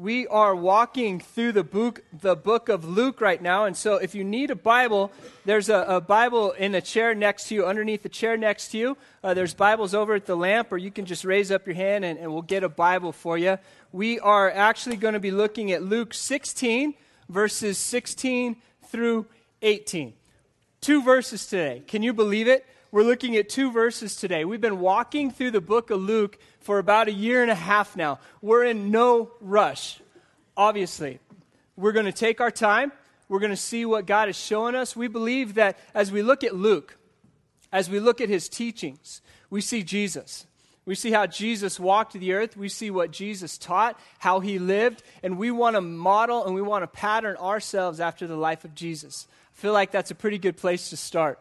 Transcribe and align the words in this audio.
We 0.00 0.26
are 0.28 0.56
walking 0.56 1.20
through 1.20 1.52
the 1.52 1.62
book, 1.62 2.02
the 2.10 2.34
book 2.34 2.70
of 2.70 2.86
Luke 2.86 3.20
right 3.20 3.42
now. 3.42 3.66
And 3.66 3.76
so 3.76 3.96
if 3.96 4.14
you 4.14 4.24
need 4.24 4.50
a 4.50 4.56
Bible, 4.56 5.12
there's 5.44 5.68
a, 5.68 5.84
a 5.86 6.00
Bible 6.00 6.52
in 6.52 6.74
a 6.74 6.80
chair 6.80 7.14
next 7.14 7.48
to 7.48 7.54
you, 7.54 7.66
underneath 7.66 8.02
the 8.02 8.08
chair 8.08 8.38
next 8.38 8.68
to 8.68 8.78
you. 8.78 8.96
Uh, 9.22 9.34
there's 9.34 9.52
Bibles 9.52 9.92
over 9.92 10.14
at 10.14 10.24
the 10.24 10.34
lamp, 10.34 10.72
or 10.72 10.78
you 10.78 10.90
can 10.90 11.04
just 11.04 11.22
raise 11.22 11.52
up 11.52 11.66
your 11.66 11.76
hand 11.76 12.06
and, 12.06 12.18
and 12.18 12.32
we'll 12.32 12.40
get 12.40 12.64
a 12.64 12.68
Bible 12.70 13.12
for 13.12 13.36
you. 13.36 13.58
We 13.92 14.18
are 14.20 14.50
actually 14.50 14.96
going 14.96 15.12
to 15.12 15.20
be 15.20 15.30
looking 15.30 15.70
at 15.70 15.82
Luke 15.82 16.14
16, 16.14 16.94
verses 17.28 17.76
16 17.76 18.56
through 18.84 19.26
18. 19.60 20.14
Two 20.80 21.02
verses 21.02 21.44
today. 21.46 21.82
Can 21.86 22.02
you 22.02 22.14
believe 22.14 22.48
it? 22.48 22.66
We're 22.92 23.04
looking 23.04 23.36
at 23.36 23.48
two 23.48 23.70
verses 23.70 24.16
today. 24.16 24.44
We've 24.44 24.60
been 24.60 24.80
walking 24.80 25.30
through 25.30 25.52
the 25.52 25.60
book 25.60 25.90
of 25.90 26.00
Luke 26.00 26.36
for 26.58 26.80
about 26.80 27.06
a 27.06 27.12
year 27.12 27.40
and 27.40 27.50
a 27.50 27.54
half 27.54 27.96
now. 27.96 28.18
We're 28.42 28.64
in 28.64 28.90
no 28.90 29.30
rush, 29.40 30.00
obviously. 30.56 31.20
We're 31.76 31.92
going 31.92 32.06
to 32.06 32.12
take 32.12 32.40
our 32.40 32.50
time. 32.50 32.90
We're 33.28 33.38
going 33.38 33.52
to 33.52 33.56
see 33.56 33.84
what 33.84 34.06
God 34.06 34.28
is 34.28 34.36
showing 34.36 34.74
us. 34.74 34.96
We 34.96 35.06
believe 35.06 35.54
that 35.54 35.78
as 35.94 36.10
we 36.10 36.22
look 36.22 36.42
at 36.42 36.56
Luke, 36.56 36.96
as 37.70 37.88
we 37.88 38.00
look 38.00 38.20
at 38.20 38.28
his 38.28 38.48
teachings, 38.48 39.22
we 39.50 39.60
see 39.60 39.84
Jesus. 39.84 40.46
We 40.84 40.96
see 40.96 41.12
how 41.12 41.26
Jesus 41.26 41.78
walked 41.78 42.14
the 42.14 42.32
earth. 42.32 42.56
We 42.56 42.68
see 42.68 42.90
what 42.90 43.12
Jesus 43.12 43.56
taught, 43.56 44.00
how 44.18 44.40
he 44.40 44.58
lived, 44.58 45.04
and 45.22 45.38
we 45.38 45.52
want 45.52 45.76
to 45.76 45.80
model 45.80 46.44
and 46.44 46.56
we 46.56 46.62
want 46.62 46.82
to 46.82 46.88
pattern 46.88 47.36
ourselves 47.36 48.00
after 48.00 48.26
the 48.26 48.34
life 48.34 48.64
of 48.64 48.74
Jesus. 48.74 49.28
I 49.56 49.60
feel 49.60 49.72
like 49.72 49.92
that's 49.92 50.10
a 50.10 50.16
pretty 50.16 50.38
good 50.38 50.56
place 50.56 50.90
to 50.90 50.96
start. 50.96 51.38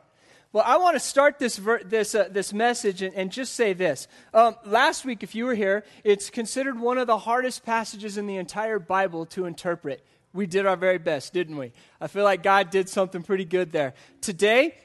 Well, 0.52 0.64
I 0.66 0.78
want 0.78 0.96
to 0.96 1.00
start 1.00 1.38
this, 1.38 1.58
ver- 1.58 1.84
this, 1.84 2.16
uh, 2.16 2.28
this 2.32 2.54
message 2.54 3.04
and, 3.04 3.14
and, 3.14 3.32
just 3.32 3.54
say 3.54 3.74
this. 3.74 4.08
Um, 4.34 4.56
last 4.66 5.06
week, 5.06 5.22
if 5.22 5.36
you 5.36 5.46
were 5.46 5.54
here, 5.54 5.84
it's 6.04 6.32
considered 6.32 6.80
one 6.80 6.98
of 6.98 7.06
the 7.06 7.20
hardest 7.20 7.64
passages 7.64 8.18
in 8.18 8.26
the 8.26 8.38
entire 8.38 8.80
Bible 8.80 9.28
to 9.28 9.46
interpret. 9.46 10.04
We 10.34 10.48
did 10.48 10.66
our 10.66 10.76
very 10.76 10.98
best, 10.98 11.34
didn't 11.34 11.56
we? 11.56 11.72
I 12.02 12.08
feel 12.08 12.24
like 12.24 12.42
God 12.42 12.72
did 12.72 12.90
something 12.90 13.22
pretty 13.22 13.46
good 13.46 13.72
there. 13.72 13.94
Today, 14.22 14.76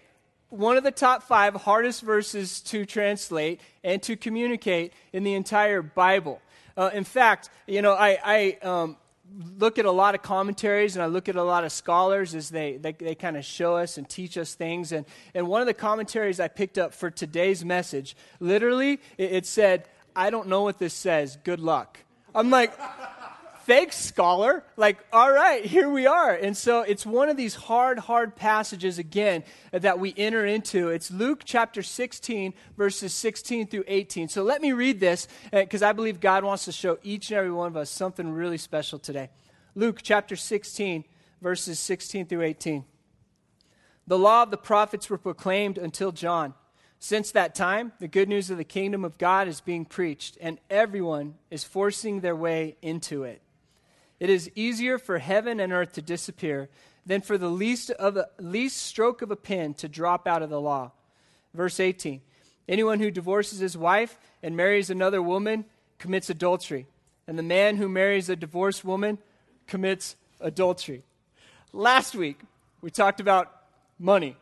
one 0.51 0.77
of 0.77 0.85
the 0.85 0.91
top 0.91 1.23
five 1.23 1.55
hardest 1.55 2.03
verses 2.03 2.61
to 2.61 2.85
translate 2.85 3.59
and 3.83 4.03
to 4.03 4.17
communicate 4.17 4.93
in 5.15 5.25
the 5.25 5.33
entire 5.33 5.81
Bible. 5.81 6.43
Uh, 6.77 6.91
in 6.93 7.05
fact, 7.05 7.49
you 7.67 7.81
know, 7.81 7.95
I, 7.95 8.19
I 8.23 8.59
um, 8.63 8.97
look 9.59 9.79
at 9.79 9.85
a 9.85 9.91
lot 9.91 10.15
of 10.15 10.23
commentaries 10.23 10.97
and 10.97 11.03
I 11.03 11.07
look 11.07 11.29
at 11.29 11.37
a 11.37 11.43
lot 11.43 11.65
of 11.65 11.73
scholars 11.73 12.35
as 12.35 12.51
they, 12.51 12.77
they, 12.77 12.93
they 12.93 13.15
kind 13.15 13.37
of 13.37 13.45
show 13.45 13.77
us 13.77 13.99
and 13.99 14.09
teach 14.09 14.39
us 14.39 14.55
things. 14.55 14.93
And, 14.93 15.07
and 15.35 15.49
one 15.49 15.61
of 15.61 15.67
the 15.67 15.75
commentaries 15.75 16.41
I 16.41 16.49
picked 16.49 16.79
up 16.79 16.95
for 16.95 17.11
today's 17.11 17.65
message, 17.65 18.17
literally, 18.41 19.01
it, 19.19 19.33
it 19.33 19.47
said, 19.47 19.89
I 20.15 20.31
don't 20.31 20.49
know 20.49 20.63
what 20.63 20.79
this 20.79 20.95
says. 20.95 21.39
Good 21.43 21.61
luck. 21.61 21.99
I'm 22.35 22.51
like, 22.51 22.73
thanks, 23.67 23.97
scholar. 23.97 24.65
Like, 24.77 24.99
all 25.13 25.31
right, 25.31 25.65
here 25.65 25.89
we 25.89 26.07
are. 26.07 26.33
And 26.33 26.57
so 26.57 26.83
it's 26.83 27.05
one 27.05 27.29
of 27.29 27.37
these 27.37 27.55
hard, 27.55 27.99
hard 27.99 28.37
passages 28.37 28.99
again 28.99 29.45
that 29.73 29.99
we 29.99 30.15
enter 30.17 30.45
into. 30.45 30.89
It's 30.89 31.11
Luke 31.11 31.43
chapter 31.45 31.83
16, 31.83 32.55
verses 32.77 33.15
16 33.15 33.67
through 33.67 33.85
18. 33.87 34.29
So 34.29 34.43
let 34.43 34.61
me 34.61 34.73
read 34.73 35.01
this 35.01 35.29
because 35.53 35.83
uh, 35.83 35.89
I 35.89 35.93
believe 35.93 36.21
God 36.21 36.45
wants 36.45 36.65
to 36.67 36.73
show 36.73 36.99
each 37.03 37.31
and 37.31 37.39
every 37.39 37.53
one 37.53 37.69
of 37.69 37.77
us 37.77 37.91
something 37.91 38.31
really 38.31 38.59
special 38.59 38.99
today. 38.99 39.31
Luke 39.75 40.01
chapter 40.03 40.37
16, 40.37 41.05
verses 41.41 41.79
16 41.81 42.27
through 42.27 42.43
18. 42.43 42.85
The 44.07 44.19
law 44.19 44.43
of 44.43 44.51
the 44.51 44.57
prophets 44.59 45.09
were 45.09 45.19
proclaimed 45.19 45.79
until 45.79 46.13
John. 46.13 46.55
Since 46.99 47.33
that 47.33 47.55
time, 47.55 47.93
the 47.99 48.09
good 48.09 48.29
news 48.29 48.51
of 48.51 48.57
the 48.57 48.65
kingdom 48.65 49.05
of 49.05 49.19
God 49.19 49.49
is 49.49 49.61
being 49.61 49.85
preached, 49.85 50.39
and 50.41 50.59
everyone 50.71 51.35
is 51.51 51.65
forcing 51.65 52.21
their 52.21 52.37
way 52.37 52.77
into 52.81 53.25
it. 53.25 53.43
It 54.21 54.31
is 54.31 54.51
easier 54.55 54.99
for 54.99 55.19
heaven 55.19 55.61
and 55.61 55.73
earth 55.73 55.93
to 55.95 56.03
disappear 56.03 56.69
than 57.07 57.21
for 57.21 57.37
the 57.37 57.49
least, 57.49 57.91
of 57.91 58.17
a, 58.17 58.29
least 58.39 58.79
stroke 58.79 59.23
of 59.23 59.31
a 59.31 59.37
pen 59.37 59.75
to 59.75 59.89
drop 59.89 60.27
out 60.27 60.43
of 60.43 60.51
the 60.51 60.61
law. 60.61 60.93
Verse 61.53 61.81
18 61.81 62.21
Anyone 62.69 63.01
who 63.01 63.11
divorces 63.11 63.59
his 63.59 63.77
wife 63.77 64.17
and 64.43 64.57
marries 64.57 64.91
another 64.91 65.21
woman 65.21 65.65
commits 65.99 66.31
adultery, 66.31 66.87
and 67.27 67.39
the 67.39 67.43
man 67.43 67.77
who 67.77 67.89
marries 67.89 68.29
a 68.29 68.37
divorced 68.37 68.85
woman 68.85 69.19
commits 69.67 70.17
adultery. 70.41 71.03
Last 71.73 72.15
week, 72.15 72.41
we 72.81 72.91
talked 72.91 73.21
about 73.21 73.51
money. 73.99 74.37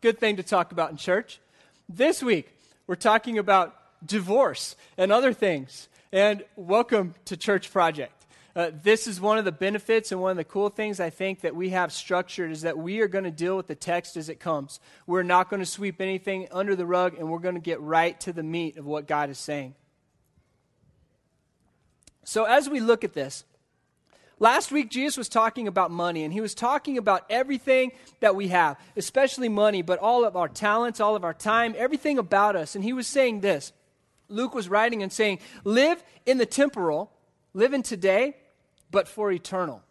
Good 0.00 0.18
thing 0.18 0.36
to 0.36 0.42
talk 0.42 0.72
about 0.72 0.90
in 0.90 0.96
church. 0.96 1.40
This 1.88 2.22
week, 2.22 2.54
we're 2.86 2.94
talking 2.94 3.38
about 3.38 3.74
divorce 4.04 4.76
and 4.96 5.10
other 5.10 5.32
things. 5.32 5.88
And 6.12 6.44
welcome 6.56 7.14
to 7.24 7.36
Church 7.36 7.72
Project. 7.72 8.23
Uh, 8.56 8.70
this 8.82 9.08
is 9.08 9.20
one 9.20 9.36
of 9.36 9.44
the 9.44 9.50
benefits 9.50 10.12
and 10.12 10.20
one 10.20 10.30
of 10.30 10.36
the 10.36 10.44
cool 10.44 10.68
things 10.68 11.00
I 11.00 11.10
think 11.10 11.40
that 11.40 11.56
we 11.56 11.70
have 11.70 11.92
structured 11.92 12.52
is 12.52 12.62
that 12.62 12.78
we 12.78 13.00
are 13.00 13.08
going 13.08 13.24
to 13.24 13.32
deal 13.32 13.56
with 13.56 13.66
the 13.66 13.74
text 13.74 14.16
as 14.16 14.28
it 14.28 14.38
comes. 14.38 14.78
We're 15.08 15.24
not 15.24 15.50
going 15.50 15.58
to 15.58 15.66
sweep 15.66 16.00
anything 16.00 16.46
under 16.52 16.76
the 16.76 16.86
rug, 16.86 17.18
and 17.18 17.28
we're 17.28 17.40
going 17.40 17.56
to 17.56 17.60
get 17.60 17.80
right 17.80 18.18
to 18.20 18.32
the 18.32 18.44
meat 18.44 18.78
of 18.78 18.86
what 18.86 19.08
God 19.08 19.28
is 19.28 19.38
saying. 19.38 19.74
So, 22.22 22.44
as 22.44 22.70
we 22.70 22.78
look 22.78 23.02
at 23.02 23.12
this, 23.12 23.44
last 24.38 24.70
week 24.70 24.88
Jesus 24.88 25.16
was 25.16 25.28
talking 25.28 25.66
about 25.66 25.90
money, 25.90 26.22
and 26.22 26.32
he 26.32 26.40
was 26.40 26.54
talking 26.54 26.96
about 26.96 27.26
everything 27.28 27.90
that 28.20 28.36
we 28.36 28.48
have, 28.48 28.78
especially 28.96 29.48
money, 29.48 29.82
but 29.82 29.98
all 29.98 30.24
of 30.24 30.36
our 30.36 30.48
talents, 30.48 31.00
all 31.00 31.16
of 31.16 31.24
our 31.24 31.34
time, 31.34 31.74
everything 31.76 32.18
about 32.18 32.54
us. 32.54 32.76
And 32.76 32.84
he 32.84 32.92
was 32.92 33.08
saying 33.08 33.40
this 33.40 33.72
Luke 34.28 34.54
was 34.54 34.68
writing 34.68 35.02
and 35.02 35.12
saying, 35.12 35.40
Live 35.64 36.04
in 36.24 36.38
the 36.38 36.46
temporal, 36.46 37.10
live 37.52 37.74
in 37.74 37.82
today, 37.82 38.36
but 38.94 39.08
for 39.08 39.32
eternal. 39.32 39.82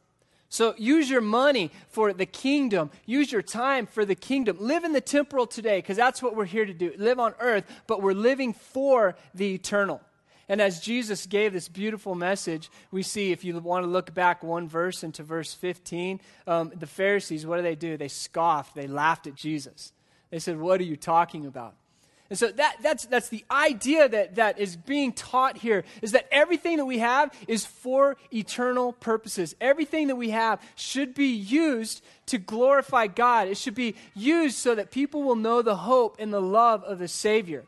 So 0.47 0.75
use 0.77 1.09
your 1.09 1.19
money 1.19 1.71
for 1.89 2.13
the 2.13 2.25
kingdom. 2.25 2.89
Use 3.05 3.31
your 3.31 3.41
time 3.41 3.85
for 3.85 4.05
the 4.05 4.15
kingdom. 4.15 4.57
Live 4.61 4.85
in 4.85 4.93
the 4.93 5.01
temporal 5.01 5.45
today 5.45 5.79
because 5.79 5.97
that's 5.97 6.23
what 6.23 6.37
we're 6.37 6.45
here 6.45 6.65
to 6.65 6.73
do. 6.73 6.93
Live 6.97 7.19
on 7.19 7.33
earth, 7.39 7.65
but 7.85 8.01
we're 8.01 8.13
living 8.13 8.53
for 8.53 9.15
the 9.35 9.55
eternal. 9.55 9.99
And 10.47 10.61
as 10.61 10.79
Jesus 10.79 11.25
gave 11.25 11.51
this 11.51 11.67
beautiful 11.67 12.15
message, 12.15 12.69
we 12.91 13.03
see, 13.03 13.33
if 13.33 13.43
you 13.43 13.59
want 13.59 13.83
to 13.83 13.89
look 13.89 14.13
back 14.13 14.41
one 14.41 14.69
verse 14.69 15.03
into 15.03 15.21
verse 15.21 15.53
15, 15.53 16.21
um, 16.47 16.71
the 16.73 16.87
Pharisees, 16.87 17.45
what 17.45 17.57
do 17.57 17.63
they 17.63 17.75
do? 17.75 17.97
They 17.97 18.07
scoffed, 18.07 18.73
they 18.73 18.87
laughed 18.87 19.27
at 19.27 19.35
Jesus. 19.35 19.91
They 20.29 20.39
said, 20.39 20.59
What 20.59 20.79
are 20.79 20.85
you 20.85 20.95
talking 20.95 21.45
about? 21.45 21.75
And 22.33 22.37
so 22.39 22.47
that, 22.47 22.77
that's, 22.81 23.05
that's 23.05 23.29
the 23.29 23.45
idea 23.51 24.09
that, 24.09 24.37
that 24.37 24.57
is 24.57 24.75
being 24.75 25.13
taught 25.13 25.55
here 25.55 25.83
is 26.01 26.13
that 26.13 26.27
everything 26.31 26.77
that 26.77 26.85
we 26.85 26.97
have 26.97 27.31
is 27.47 27.63
for 27.63 28.17
eternal 28.33 28.93
purposes. 28.93 29.55
Everything 29.61 30.07
that 30.07 30.15
we 30.15 30.31
have 30.31 30.59
should 30.73 31.13
be 31.13 31.27
used 31.27 32.03
to 32.25 32.39
glorify 32.39 33.05
God. 33.05 33.49
It 33.49 33.57
should 33.57 33.75
be 33.75 33.93
used 34.15 34.55
so 34.55 34.73
that 34.73 34.89
people 34.89 35.21
will 35.21 35.35
know 35.35 35.61
the 35.61 35.75
hope 35.75 36.15
and 36.17 36.33
the 36.33 36.41
love 36.41 36.83
of 36.85 36.97
the 36.97 37.07
Savior. 37.07 37.65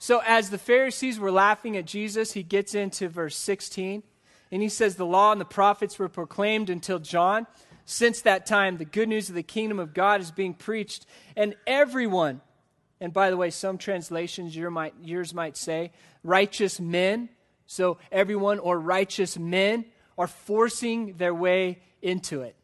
So 0.00 0.20
as 0.26 0.50
the 0.50 0.58
Pharisees 0.58 1.20
were 1.20 1.30
laughing 1.30 1.76
at 1.76 1.84
Jesus, 1.84 2.32
he 2.32 2.42
gets 2.42 2.74
into 2.74 3.08
verse 3.08 3.36
16 3.36 4.02
and 4.50 4.60
he 4.60 4.68
says, 4.68 4.96
The 4.96 5.06
law 5.06 5.30
and 5.30 5.40
the 5.40 5.44
prophets 5.44 6.00
were 6.00 6.08
proclaimed 6.08 6.68
until 6.68 6.98
John. 6.98 7.46
Since 7.84 8.22
that 8.22 8.44
time, 8.44 8.78
the 8.78 8.84
good 8.84 9.08
news 9.08 9.28
of 9.28 9.36
the 9.36 9.44
kingdom 9.44 9.78
of 9.78 9.94
God 9.94 10.20
is 10.20 10.32
being 10.32 10.54
preached, 10.54 11.06
and 11.36 11.54
everyone 11.64 12.40
and 13.00 13.12
by 13.12 13.30
the 13.30 13.36
way, 13.36 13.50
some 13.50 13.78
translations 13.78 14.54
your 14.54 14.70
might, 14.70 14.94
yours 15.02 15.32
might 15.32 15.56
say 15.56 15.92
righteous 16.22 16.78
men. 16.78 17.30
So 17.66 17.98
everyone 18.12 18.58
or 18.58 18.78
righteous 18.78 19.38
men 19.38 19.86
are 20.18 20.26
forcing 20.26 21.14
their 21.14 21.34
way 21.34 21.80
into 22.02 22.42
it. 22.42 22.56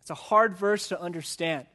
It's 0.00 0.10
a 0.10 0.14
hard 0.14 0.56
verse 0.56 0.88
to 0.88 1.00
understand. 1.00 1.66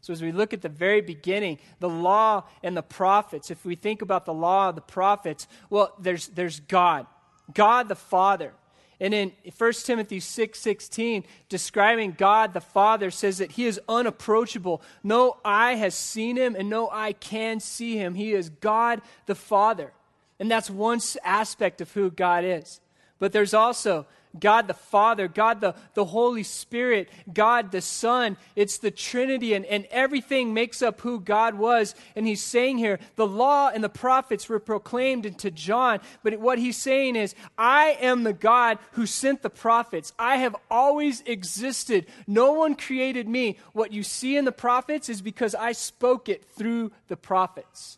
So, 0.00 0.12
as 0.12 0.20
we 0.20 0.32
look 0.32 0.52
at 0.52 0.60
the 0.60 0.68
very 0.68 1.00
beginning, 1.00 1.58
the 1.80 1.88
law 1.88 2.44
and 2.62 2.76
the 2.76 2.82
prophets, 2.82 3.50
if 3.50 3.64
we 3.64 3.74
think 3.74 4.02
about 4.02 4.26
the 4.26 4.34
law 4.34 4.68
of 4.68 4.74
the 4.74 4.82
prophets, 4.82 5.48
well, 5.70 5.94
there's, 5.98 6.28
there's 6.28 6.60
God, 6.60 7.06
God 7.54 7.88
the 7.88 7.94
Father. 7.94 8.52
And 9.00 9.12
in 9.12 9.32
1 9.56 9.72
Timothy 9.84 10.20
6 10.20 10.58
16, 10.58 11.24
describing 11.48 12.12
God 12.12 12.54
the 12.54 12.60
Father, 12.60 13.10
says 13.10 13.38
that 13.38 13.52
he 13.52 13.66
is 13.66 13.80
unapproachable. 13.88 14.82
No 15.02 15.38
eye 15.44 15.74
has 15.74 15.94
seen 15.94 16.36
him, 16.36 16.54
and 16.56 16.70
no 16.70 16.88
eye 16.90 17.12
can 17.12 17.60
see 17.60 17.96
him. 17.96 18.14
He 18.14 18.32
is 18.32 18.48
God 18.48 19.02
the 19.26 19.34
Father. 19.34 19.92
And 20.38 20.50
that's 20.50 20.70
one 20.70 21.00
aspect 21.22 21.80
of 21.80 21.92
who 21.92 22.10
God 22.10 22.44
is. 22.44 22.80
But 23.24 23.32
there's 23.32 23.54
also 23.54 24.04
God 24.38 24.68
the 24.68 24.74
Father, 24.74 25.28
God 25.28 25.62
the, 25.62 25.74
the 25.94 26.04
Holy 26.04 26.42
Spirit, 26.42 27.08
God 27.32 27.72
the 27.72 27.80
Son. 27.80 28.36
It's 28.54 28.76
the 28.76 28.90
Trinity, 28.90 29.54
and, 29.54 29.64
and 29.64 29.86
everything 29.90 30.52
makes 30.52 30.82
up 30.82 31.00
who 31.00 31.20
God 31.20 31.54
was. 31.54 31.94
And 32.16 32.26
he's 32.26 32.42
saying 32.42 32.76
here, 32.76 32.98
the 33.16 33.26
law 33.26 33.70
and 33.74 33.82
the 33.82 33.88
prophets 33.88 34.46
were 34.46 34.60
proclaimed 34.60 35.24
into 35.24 35.50
John. 35.50 36.00
But 36.22 36.38
what 36.38 36.58
he's 36.58 36.76
saying 36.76 37.16
is, 37.16 37.34
I 37.56 37.96
am 37.98 38.24
the 38.24 38.34
God 38.34 38.76
who 38.92 39.06
sent 39.06 39.40
the 39.40 39.48
prophets. 39.48 40.12
I 40.18 40.36
have 40.36 40.54
always 40.70 41.22
existed. 41.22 42.04
No 42.26 42.52
one 42.52 42.74
created 42.74 43.26
me. 43.26 43.56
What 43.72 43.90
you 43.90 44.02
see 44.02 44.36
in 44.36 44.44
the 44.44 44.52
prophets 44.52 45.08
is 45.08 45.22
because 45.22 45.54
I 45.54 45.72
spoke 45.72 46.28
it 46.28 46.44
through 46.44 46.92
the 47.08 47.16
prophets. 47.16 47.96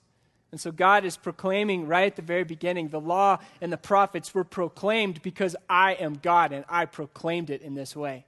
And 0.53 0.61
so 0.61 0.71
God 0.71 1.05
is 1.05 1.17
proclaiming 1.17 1.87
right 1.87 2.07
at 2.07 2.17
the 2.17 2.23
very 2.23 2.45
beginning 2.45 2.89
the 2.89 3.01
law 3.01 3.39
and 3.61 3.73
the 3.73 3.77
prophets 3.77 4.35
were 4.35 4.45
proclaimed 4.45 5.23
because 5.23 5.57
I 5.69 5.95
am 5.95 6.19
God 6.23 6.53
and 6.53 6.65
I 6.69 6.87
proclaimed 6.87 7.51
it 7.51 7.63
in 7.63 7.75
this 7.75 7.97
way. 7.97 8.25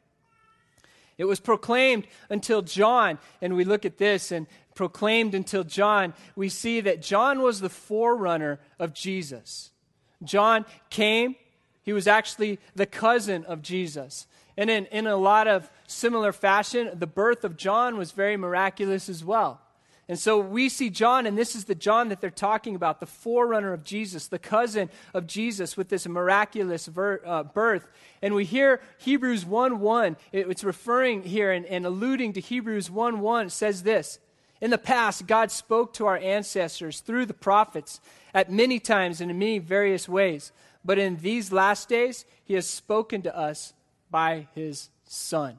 It 1.17 1.25
was 1.25 1.41
proclaimed 1.41 2.06
until 2.31 2.62
John, 2.62 3.19
and 3.43 3.55
we 3.55 3.65
look 3.65 3.85
at 3.85 3.99
this 3.99 4.31
and 4.31 4.47
proclaimed 4.76 5.35
until 5.35 5.65
John, 5.65 6.15
we 6.37 6.49
see 6.49 6.81
that 6.81 7.03
John 7.03 7.43
was 7.43 7.61
the 7.61 7.69
forerunner 7.69 8.61
of 8.79 8.94
Jesus. 8.94 9.73
John 10.23 10.65
came, 10.91 11.35
he 11.82 11.93
was 11.93 12.06
actually 12.06 12.61
the 12.76 12.87
cousin 12.87 13.44
of 13.47 13.62
Jesus. 13.62 14.29
And 14.56 14.70
in, 14.70 14.87
in 14.87 15.06
a 15.09 15.17
lot 15.17 15.49
of 15.49 15.70
similar 15.88 16.32
fashion, 16.32 16.91
the 16.94 17.06
birth 17.06 17.44
of 17.44 17.56
John 17.56 17.97
was 17.97 18.12
very 18.12 18.37
miraculous 18.37 19.09
as 19.09 19.25
well. 19.25 19.61
And 20.08 20.19
so 20.19 20.38
we 20.38 20.70
see 20.70 20.88
John, 20.88 21.26
and 21.26 21.37
this 21.37 21.55
is 21.55 21.66
the 21.66 21.75
John 21.75 22.08
that 22.08 22.22
they're 22.22 22.31
talking 22.31 22.75
about, 22.75 22.99
the 22.99 23.06
forerunner 23.06 23.75
of 23.75 23.84
Jesus, 23.84 24.26
the 24.26 24.38
cousin 24.38 24.88
of 25.12 25.26
Jesus 25.26 25.76
with 25.76 25.90
this 25.90 26.08
miraculous 26.08 26.87
ver, 26.87 27.20
uh, 27.26 27.43
birth. 27.43 27.87
And 28.22 28.34
we 28.34 28.46
hear 28.46 28.81
Hebrews 28.96 29.44
1 29.44 29.81
1. 29.81 30.16
It, 30.32 30.49
it's 30.49 30.64
referring 30.64 31.25
here 31.25 31.52
and, 31.52 31.66
and 31.66 31.84
alluding 31.84 32.32
to 32.32 32.40
Hebrews 32.40 32.90
1 32.90 33.20
1. 33.20 33.46
It 33.46 33.50
says 33.50 33.82
this 33.82 34.19
In 34.62 34.70
the 34.70 34.78
past, 34.78 35.26
God 35.26 35.50
spoke 35.50 35.93
to 35.94 36.06
our 36.06 36.16
ancestors 36.16 37.00
through 37.00 37.26
the 37.26 37.34
prophets 37.34 38.00
at 38.32 38.50
many 38.50 38.81
times 38.81 39.20
and 39.20 39.31
in 39.31 39.38
many 39.38 39.58
various 39.58 40.08
ways. 40.08 40.52
But 40.87 40.99
in 40.99 41.19
these 41.19 41.52
last 41.52 41.87
days, 41.90 42.25
he 42.44 42.55
has 42.55 42.66
spoken 42.66 43.20
to 43.22 43.37
us 43.37 43.75
by 44.10 44.49
his 44.55 44.88
Son. 45.05 45.58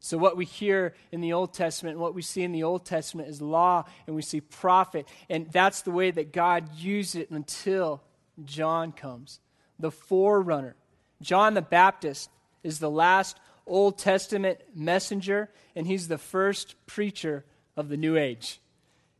So, 0.00 0.16
what 0.16 0.36
we 0.36 0.44
hear 0.44 0.94
in 1.10 1.20
the 1.20 1.32
Old 1.32 1.52
Testament, 1.52 1.98
what 1.98 2.14
we 2.14 2.22
see 2.22 2.42
in 2.42 2.52
the 2.52 2.62
Old 2.62 2.84
Testament 2.84 3.28
is 3.28 3.42
law, 3.42 3.84
and 4.06 4.14
we 4.14 4.22
see 4.22 4.40
prophet. 4.40 5.06
And 5.28 5.50
that's 5.50 5.82
the 5.82 5.90
way 5.90 6.10
that 6.12 6.32
God 6.32 6.76
used 6.76 7.16
it 7.16 7.30
until 7.30 8.02
John 8.44 8.92
comes, 8.92 9.40
the 9.78 9.90
forerunner. 9.90 10.76
John 11.20 11.54
the 11.54 11.62
Baptist 11.62 12.30
is 12.62 12.78
the 12.78 12.90
last 12.90 13.38
Old 13.66 13.98
Testament 13.98 14.60
messenger, 14.74 15.50
and 15.74 15.86
he's 15.86 16.08
the 16.08 16.18
first 16.18 16.74
preacher 16.86 17.44
of 17.76 17.88
the 17.88 17.96
New 17.96 18.16
Age. 18.16 18.60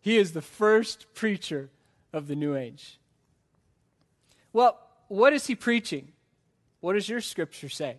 He 0.01 0.17
is 0.17 0.33
the 0.33 0.43
first 0.43 1.13
preacher 1.13 1.71
of 2.13 2.29
the 2.29 2.37
New 2.37 2.55
Age. 2.57 2.99
Well, 4.53 4.79
what 5.09 5.33
is 5.33 5.47
he 5.47 5.55
preaching? 5.55 6.13
What 6.81 6.93
does 6.93 7.09
your 7.09 7.21
scripture 7.21 7.69
say? 7.69 7.97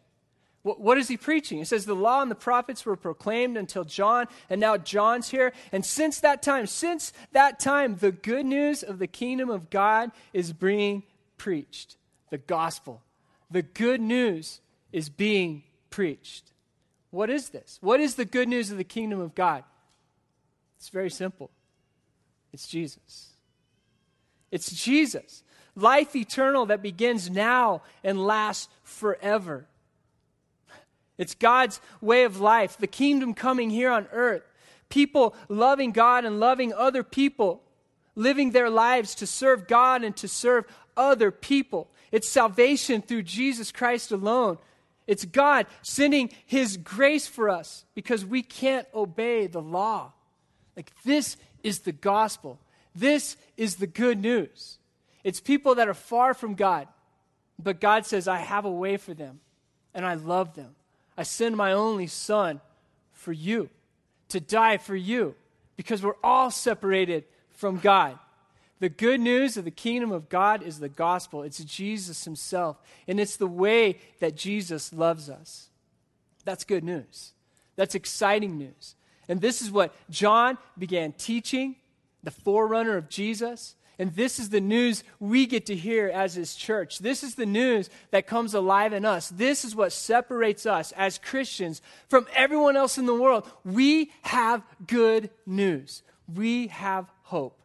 What 0.62 0.98
is 0.98 1.08
he 1.08 1.16
preaching? 1.16 1.60
He 1.60 1.64
says, 1.64 1.86
The 1.86 1.96
law 1.96 2.22
and 2.22 2.30
the 2.30 2.36
prophets 2.36 2.86
were 2.86 2.98
proclaimed 2.98 3.56
until 3.56 3.86
John, 3.86 4.28
and 4.50 4.60
now 4.60 4.76
John's 4.76 5.30
here. 5.30 5.54
And 5.72 5.86
since 5.86 6.20
that 6.20 6.42
time, 6.42 6.68
since 6.68 7.14
that 7.32 7.60
time, 7.60 7.96
the 7.96 8.12
good 8.12 8.46
news 8.46 8.84
of 8.84 9.00
the 9.00 9.08
kingdom 9.08 9.50
of 9.50 9.70
God 9.70 10.12
is 10.34 10.52
being 10.52 11.04
preached. 11.38 11.96
The 12.30 12.38
gospel. 12.40 13.02
The 13.50 13.62
good 13.62 14.02
news 14.02 14.60
is 14.92 15.08
being 15.08 15.64
preached. 15.90 16.52
What 17.10 17.30
is 17.30 17.50
this? 17.50 17.80
What 17.82 18.02
is 18.02 18.16
the 18.16 18.26
good 18.26 18.50
news 18.50 18.70
of 18.70 18.78
the 18.78 18.84
kingdom 18.84 19.22
of 19.22 19.34
God? 19.34 19.64
It's 20.78 20.90
very 20.90 21.10
simple 21.10 21.52
it's 22.52 22.68
Jesus. 22.68 23.28
It's 24.52 24.72
Jesus. 24.72 25.44
Life 25.76 26.16
eternal 26.16 26.66
that 26.68 26.82
begins 26.82 27.30
now 27.30 27.84
and 28.04 28.26
lasts 28.26 28.68
forever. 28.84 29.68
It's 31.20 31.36
God's 31.36 31.82
way 32.02 32.24
of 32.24 32.40
life, 32.40 32.78
the 32.78 32.88
kingdom 32.88 33.36
coming 33.36 33.70
here 33.70 33.92
on 33.92 34.08
earth. 34.12 34.42
People 34.88 35.36
loving 35.50 35.92
God 35.92 36.26
and 36.26 36.40
loving 36.40 36.74
other 36.74 37.04
people, 37.04 37.62
living 38.16 38.52
their 38.52 38.70
lives 38.70 39.14
to 39.16 39.28
serve 39.28 39.68
God 39.68 40.04
and 40.04 40.16
to 40.18 40.28
serve 40.28 40.66
other 40.98 41.30
people. 41.30 41.92
It's 42.12 42.28
salvation 42.28 43.02
through 43.02 43.24
Jesus 43.24 43.72
Christ 43.72 44.12
alone. 44.12 44.58
It's 45.08 45.26
God 45.26 45.68
sending 45.82 46.32
His 46.46 46.78
grace 46.78 47.28
for 47.28 47.50
us 47.50 47.86
because 47.96 48.26
we 48.26 48.42
can't 48.42 48.88
obey 48.96 49.46
the 49.48 49.62
law. 49.62 50.14
Like, 50.78 50.92
this 51.04 51.36
is 51.64 51.80
the 51.80 51.92
gospel. 51.92 52.60
This 52.96 53.36
is 53.58 53.76
the 53.76 53.88
good 53.88 54.22
news. 54.22 54.78
It's 55.24 55.42
people 55.42 55.76
that 55.76 55.90
are 55.90 55.94
far 55.94 56.34
from 56.34 56.56
God, 56.56 56.88
but 57.62 57.82
God 57.82 58.06
says, 58.06 58.28
I 58.28 58.38
have 58.38 58.64
a 58.64 58.72
way 58.72 58.96
for 58.96 59.14
them, 59.14 59.42
and 59.94 60.06
I 60.06 60.14
love 60.14 60.56
them. 60.56 60.76
I 61.20 61.24
send 61.24 61.58
my 61.58 61.74
only 61.74 62.08
son 62.08 62.62
for 63.12 63.34
you, 63.34 63.70
to 64.30 64.40
die 64.40 64.78
for 64.78 64.96
you, 64.96 65.36
because 65.76 66.02
we're 66.02 66.14
all 66.24 66.50
separated 66.50 67.26
from 67.52 67.78
God. 67.78 68.18
The 68.80 68.88
good 68.88 69.20
news 69.20 69.58
of 69.58 69.66
the 69.66 69.70
kingdom 69.70 70.14
of 70.14 70.30
God 70.30 70.64
is 70.64 70.80
the 70.80 70.88
gospel. 70.88 71.44
It's 71.44 71.62
Jesus 71.62 72.24
himself, 72.24 72.78
and 73.06 73.20
it's 73.20 73.36
the 73.36 73.48
way 73.48 73.98
that 74.22 74.38
Jesus 74.38 74.94
loves 74.94 75.30
us. 75.30 75.68
That's 76.46 76.64
good 76.64 76.86
news. 76.86 77.34
That's 77.76 77.96
exciting 77.96 78.58
news. 78.58 78.96
And 79.28 79.42
this 79.42 79.62
is 79.62 79.72
what 79.72 79.94
John 80.10 80.58
began 80.78 81.12
teaching, 81.12 81.76
the 82.24 82.32
forerunner 82.32 82.96
of 82.96 83.10
Jesus. 83.10 83.76
And 84.00 84.16
this 84.16 84.40
is 84.40 84.50
the 84.50 84.62
news 84.62 85.04
we 85.20 85.46
get 85.46 85.66
to 85.66 85.76
hear 85.76 86.08
as 86.08 86.34
his 86.34 86.56
church. 86.56 87.00
This 87.00 87.22
is 87.22 87.36
the 87.36 87.46
news 87.46 87.90
that 88.12 88.28
comes 88.28 88.54
alive 88.54 88.94
in 88.94 89.04
us. 89.04 89.28
This 89.28 89.66
is 89.66 89.76
what 89.76 89.92
separates 89.92 90.66
us 90.66 90.94
as 90.94 91.18
Christians 91.18 91.82
from 92.08 92.26
everyone 92.34 92.78
else 92.78 92.98
in 92.98 93.06
the 93.06 93.14
world. 93.14 93.46
We 93.66 94.12
have 94.22 94.64
good 94.88 95.30
news. 95.46 96.02
We 96.34 96.68
have 96.68 97.12
hope. 97.24 97.60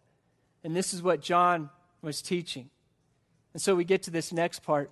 And 0.64 0.74
this 0.74 0.92
is 0.92 1.02
what 1.02 1.20
John 1.20 1.70
was 2.02 2.20
teaching. 2.20 2.68
And 3.52 3.62
so 3.62 3.76
we 3.76 3.84
get 3.84 4.02
to 4.02 4.10
this 4.10 4.32
next 4.32 4.64
part, 4.64 4.90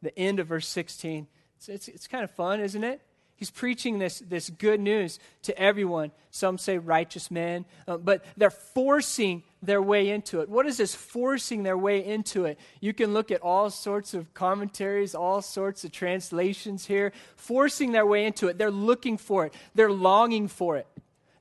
the 0.00 0.18
end 0.18 0.40
of 0.40 0.46
verse 0.46 0.66
16. 0.66 1.26
It's, 1.58 1.68
it's, 1.68 1.88
it's 1.88 2.06
kind 2.06 2.24
of 2.24 2.30
fun, 2.30 2.60
isn't 2.60 2.82
it? 2.82 3.02
He's 3.36 3.50
preaching 3.50 3.98
this, 3.98 4.20
this 4.20 4.48
good 4.48 4.80
news 4.80 5.20
to 5.42 5.56
everyone. 5.56 6.12
Some 6.30 6.56
say 6.56 6.78
righteous 6.78 7.30
men, 7.30 7.66
uh, 7.86 7.98
but 7.98 8.24
they're 8.36 8.50
forcing 8.50 9.44
their 9.62 9.82
way 9.82 10.10
into 10.10 10.40
it. 10.40 10.48
What 10.48 10.66
is 10.66 10.76
this 10.76 10.94
forcing 10.94 11.62
their 11.62 11.76
way 11.76 12.04
into 12.04 12.44
it? 12.44 12.58
You 12.80 12.92
can 12.92 13.12
look 13.12 13.30
at 13.30 13.40
all 13.42 13.70
sorts 13.70 14.14
of 14.14 14.32
commentaries, 14.34 15.14
all 15.14 15.42
sorts 15.42 15.84
of 15.84 15.92
translations 15.92 16.86
here, 16.86 17.12
forcing 17.36 17.92
their 17.92 18.06
way 18.06 18.24
into 18.24 18.48
it. 18.48 18.58
They're 18.58 18.70
looking 18.70 19.16
for 19.18 19.46
it, 19.46 19.54
they're 19.74 19.92
longing 19.92 20.48
for 20.48 20.76
it. 20.76 20.86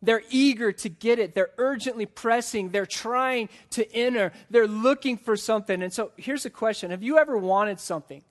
They're 0.01 0.23
eager 0.29 0.71
to 0.71 0.89
get 0.89 1.17
it. 1.17 1.33
They're 1.33 1.49
urgently 1.57 2.05
pressing. 2.05 2.69
They're 2.69 2.85
trying 2.85 3.49
to 3.71 3.91
enter. 3.91 4.31
They're 4.51 4.67
looking 4.67 5.17
for 5.17 5.35
something. 5.35 5.81
And 5.81 5.91
so 5.91 6.11
here's 6.17 6.45
a 6.45 6.51
question 6.51 6.91
Have 6.91 7.03
you 7.03 7.17
ever 7.17 7.37
wanted 7.37 7.79
something? 7.79 8.21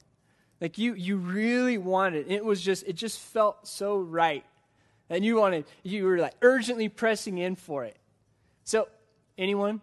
Like 0.61 0.79
you, 0.79 0.95
you 0.95 1.19
really 1.19 1.77
wanted 1.77 2.27
it. 2.27 2.33
It 2.33 2.45
was 2.45 2.63
just, 2.63 2.87
it 2.87 2.95
just 2.95 3.21
felt 3.21 3.67
so 3.67 3.99
right. 3.99 4.45
And 5.11 5.25
you 5.25 5.37
wanted, 5.37 5.67
you 5.83 6.05
were 6.05 6.19
like 6.19 6.35
urgently 6.41 6.89
pressing 6.89 7.39
in 7.39 7.57
for 7.57 7.85
it. 7.85 7.97
So, 8.65 8.89
anyone? 9.39 9.81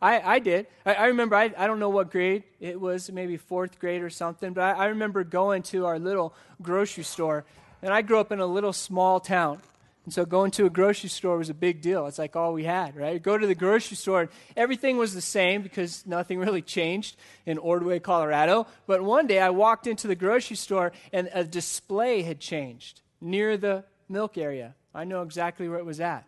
I, 0.00 0.20
I 0.20 0.38
did. 0.38 0.66
I, 0.86 0.94
I 0.94 1.06
remember, 1.06 1.34
I, 1.34 1.52
I 1.56 1.66
don't 1.66 1.80
know 1.80 1.88
what 1.88 2.10
grade 2.10 2.44
it 2.60 2.80
was, 2.80 3.10
maybe 3.10 3.36
fourth 3.36 3.78
grade 3.78 4.02
or 4.02 4.10
something, 4.10 4.52
but 4.52 4.62
I, 4.62 4.84
I 4.84 4.86
remember 4.86 5.24
going 5.24 5.62
to 5.64 5.86
our 5.86 5.98
little 5.98 6.34
grocery 6.62 7.04
store. 7.04 7.44
And 7.82 7.92
I 7.92 8.02
grew 8.02 8.18
up 8.18 8.32
in 8.32 8.40
a 8.40 8.46
little 8.46 8.72
small 8.72 9.20
town. 9.20 9.60
And 10.04 10.12
so 10.14 10.24
going 10.24 10.50
to 10.52 10.64
a 10.64 10.70
grocery 10.70 11.10
store 11.10 11.36
was 11.36 11.50
a 11.50 11.54
big 11.54 11.82
deal. 11.82 12.06
It's 12.06 12.18
like 12.18 12.34
all 12.34 12.54
we 12.54 12.64
had, 12.64 12.96
right? 12.96 13.22
Go 13.22 13.36
to 13.36 13.46
the 13.46 13.54
grocery 13.54 13.96
store, 13.96 14.22
and 14.22 14.30
everything 14.56 14.96
was 14.96 15.12
the 15.12 15.20
same 15.20 15.60
because 15.62 16.06
nothing 16.06 16.38
really 16.38 16.62
changed 16.62 17.16
in 17.44 17.58
Ordway, 17.58 17.98
Colorado. 17.98 18.66
But 18.86 19.02
one 19.02 19.26
day 19.26 19.38
I 19.38 19.50
walked 19.50 19.86
into 19.86 20.08
the 20.08 20.14
grocery 20.14 20.56
store, 20.56 20.92
and 21.12 21.28
a 21.34 21.44
display 21.44 22.22
had 22.22 22.40
changed 22.40 23.02
near 23.20 23.58
the 23.58 23.84
milk 24.08 24.38
area. 24.38 24.74
I 24.94 25.04
know 25.04 25.20
exactly 25.20 25.68
where 25.68 25.78
it 25.78 25.84
was 25.84 26.00
at. 26.00 26.26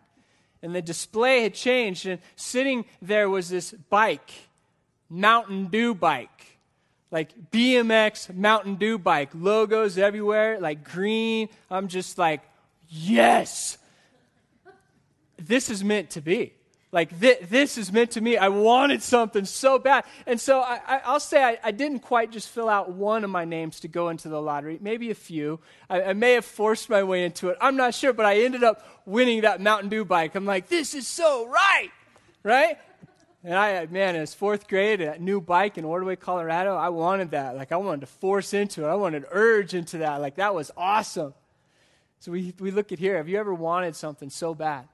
And 0.63 0.75
the 0.75 0.81
display 0.81 1.43
had 1.43 1.53
changed, 1.53 2.05
and 2.05 2.19
sitting 2.35 2.85
there 3.01 3.29
was 3.29 3.49
this 3.49 3.71
bike, 3.89 4.31
Mountain 5.09 5.67
Dew 5.67 5.95
bike 5.95 6.51
like 7.11 7.51
BMX 7.51 8.33
Mountain 8.33 8.75
Dew 8.75 8.97
bike, 8.97 9.29
logos 9.35 9.97
everywhere, 9.97 10.59
like 10.59 10.83
green. 10.83 11.49
I'm 11.69 11.89
just 11.89 12.17
like, 12.17 12.41
yes, 12.89 13.77
this 15.37 15.69
is 15.69 15.83
meant 15.83 16.11
to 16.11 16.21
be. 16.21 16.53
Like, 16.91 17.17
th- 17.21 17.39
this 17.49 17.77
is 17.77 17.91
meant 17.91 18.11
to 18.11 18.21
me. 18.21 18.35
I 18.35 18.49
wanted 18.49 19.01
something 19.01 19.45
so 19.45 19.79
bad. 19.79 20.03
And 20.25 20.41
so 20.41 20.59
I, 20.59 21.01
will 21.09 21.21
say 21.21 21.41
I, 21.41 21.57
I, 21.63 21.71
didn't 21.71 21.99
quite 21.99 22.31
just 22.31 22.49
fill 22.49 22.67
out 22.67 22.91
one 22.91 23.23
of 23.23 23.29
my 23.29 23.45
names 23.45 23.79
to 23.81 23.87
go 23.87 24.09
into 24.09 24.27
the 24.27 24.41
lottery, 24.41 24.77
maybe 24.81 25.09
a 25.09 25.15
few. 25.15 25.61
I, 25.89 26.03
I 26.03 26.13
may 26.13 26.33
have 26.33 26.43
forced 26.43 26.89
my 26.89 27.03
way 27.03 27.23
into 27.23 27.47
it. 27.47 27.57
I'm 27.61 27.77
not 27.77 27.93
sure, 27.93 28.11
but 28.11 28.25
I 28.25 28.41
ended 28.41 28.63
up 28.63 28.85
winning 29.05 29.41
that 29.41 29.61
Mountain 29.61 29.89
Dew 29.89 30.03
bike. 30.03 30.35
I'm 30.35 30.45
like, 30.45 30.67
this 30.67 30.93
is 30.93 31.07
so 31.07 31.47
right, 31.47 31.91
right? 32.43 32.77
And 33.43 33.55
I, 33.55 33.85
man, 33.85 34.17
as 34.17 34.33
fourth 34.33 34.67
grade, 34.67 34.99
a 34.99 35.17
new 35.17 35.39
bike 35.39 35.77
in 35.77 35.85
Ordway, 35.85 36.17
Colorado, 36.17 36.75
I 36.75 36.89
wanted 36.89 37.31
that. 37.31 37.55
Like, 37.55 37.71
I 37.71 37.77
wanted 37.77 38.01
to 38.01 38.07
force 38.07 38.53
into 38.53 38.83
it. 38.83 38.87
I 38.89 38.95
wanted 38.95 39.25
urge 39.31 39.73
into 39.73 39.99
that. 39.99 40.19
Like, 40.19 40.35
that 40.35 40.53
was 40.53 40.71
awesome. 40.75 41.33
So 42.19 42.33
we, 42.33 42.53
we 42.59 42.69
look 42.69 42.91
at 42.91 42.99
here. 42.99 43.15
Have 43.15 43.29
you 43.29 43.39
ever 43.39 43.53
wanted 43.53 43.95
something 43.95 44.29
so 44.29 44.53
bad? 44.53 44.87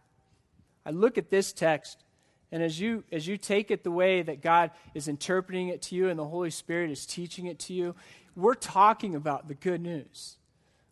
I 0.88 0.92
look 0.92 1.18
at 1.18 1.30
this 1.30 1.52
text 1.52 2.04
And 2.52 2.64
as 2.64 2.80
you 2.80 3.04
as 3.12 3.28
you 3.28 3.38
take 3.38 3.72
it 3.72 3.84
the 3.84 3.92
way 3.92 4.22
that 4.22 4.42
God 4.42 4.72
is 4.94 5.08
interpreting 5.08 5.68
it 5.68 5.82
to 5.84 5.96
you 5.96 6.10
and 6.10 6.18
the 6.18 6.26
Holy 6.26 6.50
Spirit 6.50 6.92
is 6.92 7.06
teaching 7.06 7.46
it 7.48 7.60
to 7.60 7.74
you, 7.74 7.96
we're 8.36 8.54
talking 8.54 9.16
about 9.16 9.48
the 9.48 9.54
good 9.54 9.82
news. 9.82 10.38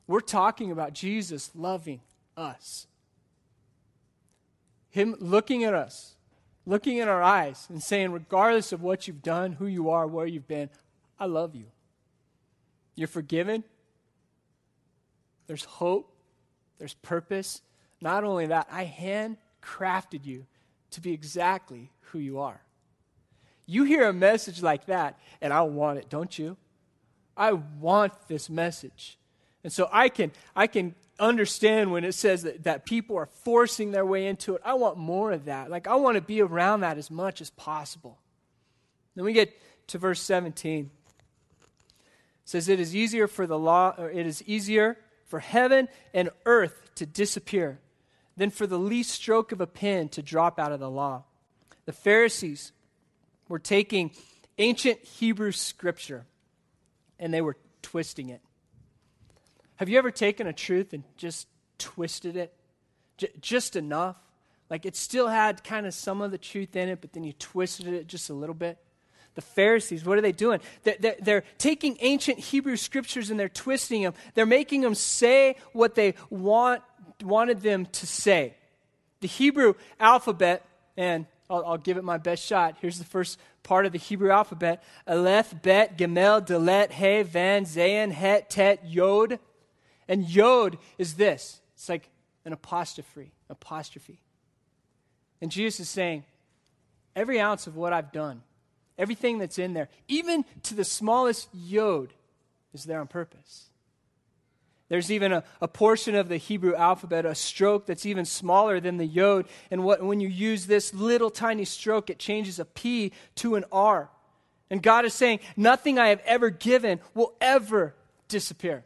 We're 0.08 0.20
talking 0.20 0.72
about 0.72 0.94
Jesus 0.94 1.52
loving 1.56 2.02
us. 2.36 2.88
Him 4.90 5.16
looking 5.20 5.64
at 5.64 5.74
us, 5.74 6.16
looking 6.66 6.98
in 6.98 7.08
our 7.08 7.24
eyes 7.24 7.66
and 7.70 7.82
saying 7.82 8.12
regardless 8.12 8.72
of 8.72 8.82
what 8.82 9.08
you've 9.08 9.24
done, 9.24 9.54
who 9.54 9.66
you 9.66 9.90
are, 9.90 10.06
where 10.08 10.28
you've 10.28 10.48
been, 10.48 10.70
I 11.20 11.25
love 11.25 11.56
you. 11.56 11.66
You're 12.96 13.08
forgiven. 13.08 13.64
There's 15.48 15.66
hope. 15.66 16.12
There's 16.80 16.94
purpose. 16.96 17.62
Not 18.02 18.24
only 18.24 18.48
that, 18.48 18.68
I 18.70 18.84
handcrafted 19.65 20.25
you 20.25 20.45
to 20.91 21.01
be 21.01 21.13
exactly 21.13 21.91
who 22.12 22.19
you 22.19 22.39
are. 22.39 22.62
You 23.65 23.84
hear 23.84 24.07
a 24.07 24.13
message 24.13 24.62
like 24.62 24.86
that, 24.86 25.19
and 25.41 25.51
I 25.51 25.62
want 25.62 25.98
it, 25.98 26.10
don't 26.10 26.38
you? 26.38 26.57
I 27.36 27.53
want 27.53 28.13
this 28.27 28.50
message. 28.50 29.17
And 29.63 29.74
so 29.74 29.89
I 29.91 30.10
can, 30.10 30.31
I 30.55 30.67
can 30.67 30.93
understand 31.19 31.91
when 31.91 32.03
it 32.03 32.13
says 32.13 32.43
that, 32.43 32.63
that 32.63 32.86
people 32.86 33.17
are 33.17 33.25
forcing 33.25 33.91
their 33.91 34.05
way 34.05 34.27
into 34.27 34.55
it. 34.55 34.62
I 34.63 34.75
want 34.75 34.98
more 34.98 35.31
of 35.31 35.45
that. 35.45 35.72
Like, 35.72 35.88
I 35.88 35.95
want 35.95 36.15
to 36.15 36.22
be 36.22 36.41
around 36.41 36.81
that 36.81 36.98
as 36.98 37.10
much 37.10 37.41
as 37.41 37.50
possible. 37.50 38.19
Then 39.15 39.25
we 39.25 39.34
get 39.34 39.51
to 39.88 39.98
verse 39.98 40.22
17. 40.22 40.86
It 40.86 40.91
says, 42.45 42.69
It 42.69 42.79
is 42.79 42.95
easier 42.95 43.27
for 43.27 43.48
the 43.48 43.57
law, 43.57 43.95
or 43.98 44.12
it 44.12 44.27
is 44.27 44.43
easier 44.43 44.98
for 45.25 45.39
heaven 45.39 45.88
and 46.13 46.29
earth 46.45 46.91
to 46.95 47.07
disappear 47.07 47.79
than 48.38 48.50
for 48.50 48.68
the 48.68 48.80
least 48.80 49.12
stroke 49.12 49.51
of 49.51 49.62
a 49.62 49.68
pen 49.68 50.10
to 50.10 50.22
drop 50.22 50.60
out 50.60 50.72
of 50.72 50.80
the 50.80 50.89
law. 50.89 51.24
The 51.86 51.94
Pharisees 51.94 52.72
were 53.48 53.60
taking 53.60 54.12
ancient 54.58 55.00
Hebrew 55.00 55.51
scripture 55.51 56.25
and 57.20 57.34
they 57.34 57.42
were 57.42 57.58
twisting 57.82 58.30
it. 58.30 58.42
Have 59.77 59.89
you 59.89 59.98
ever 59.98 60.12
taken 60.12 60.48
a 60.48 60.54
truth 60.54 60.94
and 60.94 61.04
just 61.18 61.48
twisted 61.77 62.36
it? 62.36 62.54
J- 63.18 63.32
just 63.39 63.75
enough? 63.75 64.18
Like 64.70 64.86
it 64.86 64.96
still 64.96 65.27
had 65.27 65.63
kind 65.63 65.86
of 65.86 65.94
some 65.94 66.22
of 66.22 66.32
the 66.32 66.38
truth 66.38 66.75
in 66.75 66.89
it, 66.89 67.01
but 67.01 67.13
then 67.13 67.24
you 67.24 67.34
twisted 67.34 67.88
it 67.88 68.08
just 68.08 68.30
a 68.30 68.34
little 68.34 68.56
bit? 68.56 68.77
The 69.36 69.42
Pharisees, 69.42 70.06
what 70.06 70.18
are 70.18 70.22
they 70.22 70.32
doing? 70.32 70.62
They're, 70.84 70.96
they're, 70.98 71.15
they're, 71.20 71.44
taking 71.58 71.98
ancient 72.00 72.39
Hebrew 72.39 72.77
scriptures 72.77 73.30
and 73.30 73.38
they're 73.38 73.50
twisting 73.50 74.04
them. 74.04 74.13
They're 74.34 74.46
making 74.46 74.80
them 74.80 74.96
say 74.96 75.58
what 75.74 75.94
they 75.94 76.15
want 76.30 76.82
wanted 77.24 77.62
them 77.62 77.86
to 77.88 78.07
say. 78.07 78.53
The 79.22 79.27
Hebrew 79.27 79.74
alphabet, 80.00 80.65
and 80.98 81.25
I'll, 81.50 81.65
I'll, 81.65 81.77
give 81.77 81.98
it 81.98 82.03
my 82.03 82.17
best 82.17 82.43
shot. 82.43 82.77
Here's 82.81 82.98
the 82.98 83.05
first 83.05 83.39
part 83.63 83.86
of 83.86 83.91
the 83.91 83.98
Hebrew 83.98 84.31
alphabet 84.31 84.84
Aleph, 85.07 85.53
Bet, 85.62 85.98
Gimel, 85.98 86.45
Dalet, 86.45 86.91
He, 86.91 87.24
Vav, 87.24 87.62
Zayin, 87.62 88.12
Het, 88.12 88.50
Tet, 88.50 88.86
Yod. 88.86 89.39
And 90.07 90.29
Yod 90.29 90.77
is 90.98 91.15
this 91.15 91.62
it's 91.75 91.89
like 91.89 92.10
an 92.45 92.53
apostrophe. 92.53 93.31
Apostrophe. 93.50 94.19
And 95.41 95.51
Jesus 95.51 95.81
is 95.81 95.89
saying, 95.89 96.24
every 97.15 97.39
ounce 97.39 97.67
of 97.67 97.75
what 97.75 97.93
I've 97.93 98.12
done, 98.12 98.41
everything 98.98 99.38
that's 99.38 99.60
in 99.60 99.74
there, 99.74 99.89
even 100.07 100.45
to 100.63 100.74
the 100.74 100.84
smallest 100.84 101.50
Yod, 101.53 102.13
is 102.74 102.86
there 102.86 103.00
on 103.00 103.07
purpose. 103.07 103.69
There's 104.88 105.12
even 105.12 105.32
a, 105.32 105.44
a 105.62 105.68
portion 105.68 106.15
of 106.15 106.30
the 106.30 106.38
Hebrew 106.38 106.75
alphabet, 106.75 107.25
a 107.25 107.34
stroke 107.34 107.88
that's 107.88 108.06
even 108.06 108.25
smaller 108.25 108.80
than 108.80 108.98
the 108.98 109.06
yod. 109.06 109.48
And 109.72 109.84
what, 109.84 110.04
when 110.04 110.20
you 110.20 110.27
use 110.27 110.68
this 110.68 110.94
little 110.94 111.32
tiny 111.32 111.65
stroke, 111.65 112.10
it 112.10 112.20
changes 112.20 112.60
a 112.60 112.65
P 112.65 113.12
to 113.36 113.56
an 113.56 113.65
R. 113.72 114.10
And 114.70 114.84
God 114.84 115.06
is 115.06 115.13
saying, 115.13 115.39
Nothing 115.58 115.98
I 115.98 116.10
have 116.10 116.22
ever 116.25 116.50
given 116.50 117.00
will 117.13 117.34
ever 117.42 117.96
disappear. 118.27 118.84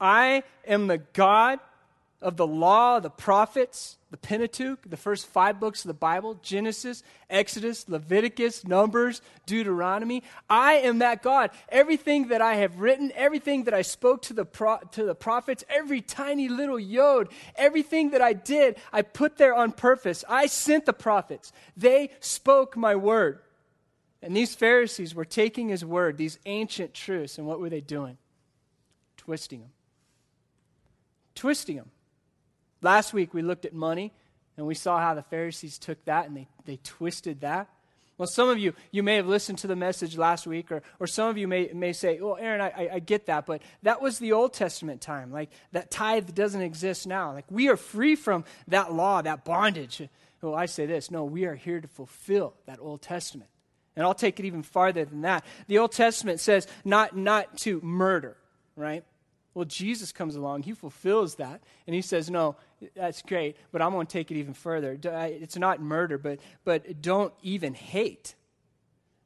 I 0.00 0.42
am 0.66 0.86
the 0.86 0.98
God 0.98 1.58
of 2.26 2.36
the 2.36 2.46
law, 2.46 2.98
the 2.98 3.08
prophets, 3.08 3.98
the 4.10 4.16
Pentateuch, 4.16 4.80
the 4.84 4.96
first 4.96 5.28
five 5.28 5.60
books 5.60 5.84
of 5.84 5.88
the 5.88 5.94
Bible 5.94 6.34
Genesis, 6.42 7.04
Exodus, 7.30 7.88
Leviticus, 7.88 8.66
Numbers, 8.66 9.22
Deuteronomy. 9.46 10.24
I 10.50 10.74
am 10.78 10.98
that 10.98 11.22
God. 11.22 11.52
Everything 11.68 12.28
that 12.28 12.42
I 12.42 12.56
have 12.56 12.80
written, 12.80 13.12
everything 13.14 13.64
that 13.64 13.74
I 13.74 13.82
spoke 13.82 14.22
to 14.22 14.32
the, 14.32 14.44
pro- 14.44 14.80
to 14.90 15.04
the 15.04 15.14
prophets, 15.14 15.62
every 15.68 16.00
tiny 16.00 16.48
little 16.48 16.80
yod, 16.80 17.28
everything 17.54 18.10
that 18.10 18.20
I 18.20 18.32
did, 18.32 18.76
I 18.92 19.02
put 19.02 19.36
there 19.36 19.54
on 19.54 19.70
purpose. 19.70 20.24
I 20.28 20.46
sent 20.46 20.84
the 20.84 20.92
prophets, 20.92 21.52
they 21.76 22.10
spoke 22.18 22.76
my 22.76 22.96
word. 22.96 23.38
And 24.20 24.36
these 24.36 24.56
Pharisees 24.56 25.14
were 25.14 25.24
taking 25.24 25.68
his 25.68 25.84
word, 25.84 26.18
these 26.18 26.40
ancient 26.44 26.92
truths, 26.92 27.38
and 27.38 27.46
what 27.46 27.60
were 27.60 27.70
they 27.70 27.80
doing? 27.80 28.18
Twisting 29.16 29.60
them. 29.60 29.70
Twisting 31.36 31.76
them. 31.76 31.90
Last 32.82 33.12
week 33.12 33.34
we 33.34 33.42
looked 33.42 33.64
at 33.64 33.74
money 33.74 34.12
and 34.56 34.66
we 34.66 34.74
saw 34.74 34.98
how 34.98 35.14
the 35.14 35.22
Pharisees 35.22 35.78
took 35.78 36.04
that 36.04 36.26
and 36.26 36.36
they, 36.36 36.48
they 36.64 36.78
twisted 36.82 37.40
that. 37.40 37.68
Well, 38.18 38.26
some 38.26 38.48
of 38.48 38.58
you, 38.58 38.72
you 38.92 39.02
may 39.02 39.16
have 39.16 39.26
listened 39.26 39.58
to 39.58 39.66
the 39.66 39.76
message 39.76 40.16
last 40.16 40.46
week, 40.46 40.72
or, 40.72 40.82
or 40.98 41.06
some 41.06 41.28
of 41.28 41.36
you 41.36 41.46
may, 41.46 41.70
may 41.74 41.92
say, 41.92 42.18
well, 42.18 42.38
Aaron, 42.40 42.62
I, 42.62 42.88
I 42.94 42.98
get 42.98 43.26
that, 43.26 43.44
but 43.44 43.60
that 43.82 44.00
was 44.00 44.18
the 44.18 44.32
Old 44.32 44.54
Testament 44.54 45.02
time. 45.02 45.30
Like, 45.30 45.50
that 45.72 45.90
tithe 45.90 46.34
doesn't 46.34 46.62
exist 46.62 47.06
now. 47.06 47.34
Like, 47.34 47.44
we 47.50 47.68
are 47.68 47.76
free 47.76 48.16
from 48.16 48.44
that 48.68 48.90
law, 48.90 49.20
that 49.20 49.44
bondage. 49.44 50.00
Well, 50.40 50.54
I 50.54 50.64
say 50.64 50.86
this 50.86 51.10
no, 51.10 51.24
we 51.24 51.44
are 51.44 51.54
here 51.54 51.80
to 51.80 51.88
fulfill 51.88 52.54
that 52.64 52.78
Old 52.80 53.02
Testament. 53.02 53.50
And 53.96 54.04
I'll 54.04 54.14
take 54.14 54.40
it 54.40 54.46
even 54.46 54.62
farther 54.62 55.04
than 55.04 55.22
that. 55.22 55.44
The 55.68 55.78
Old 55.78 55.92
Testament 55.92 56.40
says 56.40 56.66
not, 56.86 57.16
not 57.16 57.58
to 57.58 57.80
murder, 57.82 58.36
right? 58.76 59.04
Well, 59.56 59.64
Jesus 59.64 60.12
comes 60.12 60.36
along, 60.36 60.64
he 60.64 60.74
fulfills 60.74 61.36
that, 61.36 61.62
and 61.86 61.94
he 61.94 62.02
says, 62.02 62.28
No, 62.28 62.56
that's 62.94 63.22
great, 63.22 63.56
but 63.72 63.80
I'm 63.80 63.92
going 63.92 64.06
to 64.06 64.12
take 64.12 64.30
it 64.30 64.36
even 64.36 64.52
further. 64.52 64.98
It's 65.02 65.56
not 65.56 65.80
murder, 65.80 66.18
but, 66.18 66.40
but 66.66 67.00
don't 67.00 67.32
even 67.40 67.72
hate. 67.72 68.34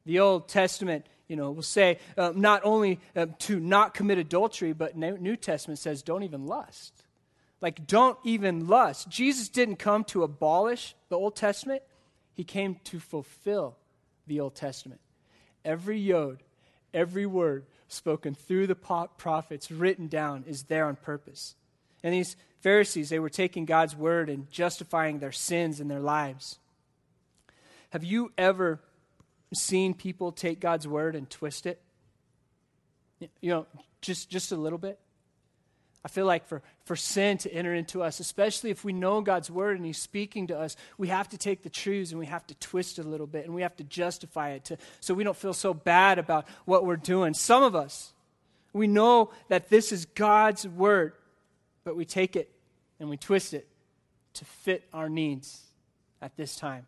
The 0.05 0.21
Old 0.21 0.47
Testament, 0.47 1.05
you 1.27 1.35
know, 1.35 1.51
will 1.51 1.61
say 1.61 1.99
uh, 2.17 2.31
not 2.33 2.61
only 2.63 3.01
uh, 3.13 3.25
to 3.39 3.59
not 3.59 3.93
commit 3.93 4.19
adultery, 4.19 4.71
but 4.71 4.95
New 4.95 5.35
Testament 5.35 5.79
says 5.79 6.01
don't 6.01 6.23
even 6.23 6.45
lust. 6.45 7.03
Like, 7.59 7.85
don't 7.85 8.17
even 8.23 8.67
lust. 8.67 9.09
Jesus 9.09 9.49
didn't 9.49 9.79
come 9.79 10.05
to 10.05 10.23
abolish 10.23 10.95
the 11.09 11.17
Old 11.17 11.35
Testament, 11.35 11.83
he 12.31 12.45
came 12.45 12.77
to 12.85 13.01
fulfill 13.01 13.75
the 14.27 14.39
Old 14.39 14.55
Testament. 14.55 15.01
Every 15.65 15.99
yod, 15.99 16.41
every 16.93 17.25
word 17.25 17.65
spoken 17.87 18.33
through 18.33 18.67
the 18.67 18.75
prophets, 18.75 19.69
written 19.71 20.07
down, 20.07 20.43
is 20.47 20.63
there 20.63 20.85
on 20.85 20.95
purpose. 20.95 21.55
And 22.03 22.13
these 22.13 22.35
Pharisees, 22.61 23.09
they 23.09 23.19
were 23.19 23.29
taking 23.29 23.65
God's 23.65 23.95
word 23.95 24.29
and 24.29 24.49
justifying 24.51 25.19
their 25.19 25.31
sins 25.31 25.79
in 25.79 25.87
their 25.87 25.99
lives. 25.99 26.57
Have 27.89 28.03
you 28.03 28.31
ever 28.37 28.79
seen 29.53 29.93
people 29.93 30.31
take 30.31 30.59
God's 30.59 30.87
word 30.87 31.15
and 31.15 31.29
twist 31.29 31.65
it? 31.65 31.81
You 33.19 33.49
know, 33.49 33.65
just, 34.01 34.29
just 34.29 34.51
a 34.51 34.55
little 34.55 34.79
bit? 34.79 34.97
I 36.03 36.07
feel 36.07 36.25
like 36.25 36.47
for, 36.47 36.63
for 36.83 36.95
sin 36.95 37.37
to 37.39 37.53
enter 37.53 37.73
into 37.75 38.01
us, 38.01 38.19
especially 38.19 38.71
if 38.71 38.83
we 38.83 38.91
know 38.91 39.21
God's 39.21 39.51
word 39.51 39.77
and 39.77 39.85
He's 39.85 39.99
speaking 39.99 40.47
to 40.47 40.57
us, 40.57 40.75
we 40.97 41.09
have 41.09 41.29
to 41.29 41.37
take 41.37 41.61
the 41.61 41.69
truths 41.69 42.11
and 42.11 42.19
we 42.19 42.25
have 42.25 42.45
to 42.47 42.55
twist 42.55 42.97
it 42.97 43.05
a 43.05 43.09
little 43.09 43.27
bit 43.27 43.45
and 43.45 43.53
we 43.53 43.61
have 43.61 43.75
to 43.77 43.83
justify 43.83 44.51
it 44.51 44.65
to, 44.65 44.77
so 44.99 45.13
we 45.13 45.23
don't 45.23 45.37
feel 45.37 45.53
so 45.53 45.73
bad 45.73 46.17
about 46.17 46.47
what 46.65 46.85
we're 46.85 46.95
doing. 46.95 47.33
Some 47.33 47.61
of 47.61 47.75
us, 47.75 48.13
we 48.73 48.87
know 48.87 49.31
that 49.49 49.69
this 49.69 49.91
is 49.91 50.05
God's 50.05 50.67
word, 50.67 51.13
but 51.83 51.95
we 51.95 52.05
take 52.05 52.35
it 52.35 52.51
and 52.99 53.09
we 53.09 53.17
twist 53.17 53.53
it 53.53 53.67
to 54.33 54.45
fit 54.45 54.83
our 54.93 55.09
needs 55.09 55.61
at 56.21 56.35
this 56.35 56.55
time. 56.55 56.87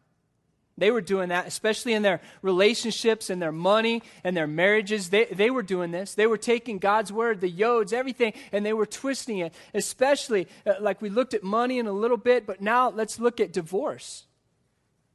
They 0.77 0.89
were 0.89 1.01
doing 1.01 1.29
that, 1.29 1.45
especially 1.45 1.93
in 1.93 2.01
their 2.01 2.19
relationships 2.41 3.29
and 3.29 3.39
their 3.39 3.51
money 3.51 4.01
and 4.23 4.35
their 4.35 4.47
marriages. 4.47 5.11
They, 5.11 5.25
they 5.25 5.51
were 5.51 5.61
doing 5.61 5.91
this. 5.91 6.15
They 6.15 6.25
were 6.25 6.37
taking 6.37 6.79
God's 6.79 7.13
word, 7.13 7.41
the 7.41 7.51
yods, 7.51 7.93
everything, 7.93 8.33
and 8.51 8.65
they 8.65 8.73
were 8.73 8.87
twisting 8.87 9.37
it. 9.39 9.53
Especially, 9.75 10.47
uh, 10.65 10.73
like 10.79 10.99
we 10.99 11.09
looked 11.09 11.35
at 11.35 11.43
money 11.43 11.77
in 11.77 11.85
a 11.85 11.91
little 11.91 12.17
bit, 12.17 12.47
but 12.47 12.59
now 12.59 12.89
let's 12.89 13.19
look 13.19 13.39
at 13.39 13.53
divorce, 13.53 14.25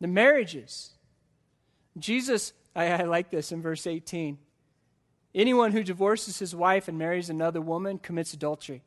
the 0.00 0.06
marriages. 0.06 0.90
Jesus, 1.98 2.52
I, 2.76 2.86
I 2.92 3.02
like 3.02 3.30
this 3.30 3.50
in 3.50 3.60
verse 3.60 3.84
18. 3.84 4.38
Anyone 5.34 5.72
who 5.72 5.82
divorces 5.82 6.38
his 6.38 6.54
wife 6.54 6.86
and 6.86 6.98
marries 6.98 7.30
another 7.30 7.60
woman 7.60 7.98
commits 7.98 8.32
adultery. 8.32 8.82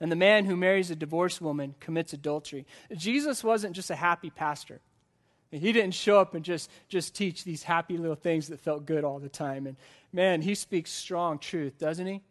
And 0.00 0.10
the 0.10 0.16
man 0.16 0.46
who 0.46 0.56
marries 0.56 0.90
a 0.90 0.96
divorced 0.96 1.42
woman 1.42 1.74
commits 1.78 2.14
adultery. 2.14 2.66
Jesus 2.96 3.44
wasn't 3.44 3.76
just 3.76 3.90
a 3.90 3.96
happy 3.96 4.30
pastor. 4.30 4.80
He 5.50 5.72
didn't 5.72 5.94
show 5.94 6.20
up 6.20 6.34
and 6.34 6.44
just, 6.44 6.70
just 6.88 7.14
teach 7.14 7.42
these 7.42 7.64
happy 7.64 7.96
little 7.96 8.14
things 8.14 8.48
that 8.48 8.60
felt 8.60 8.86
good 8.86 9.02
all 9.02 9.18
the 9.18 9.28
time. 9.28 9.66
And 9.66 9.76
man, 10.12 10.42
he 10.42 10.54
speaks 10.54 10.92
strong 10.92 11.38
truth, 11.38 11.78
doesn't 11.78 12.06
he? 12.06 12.22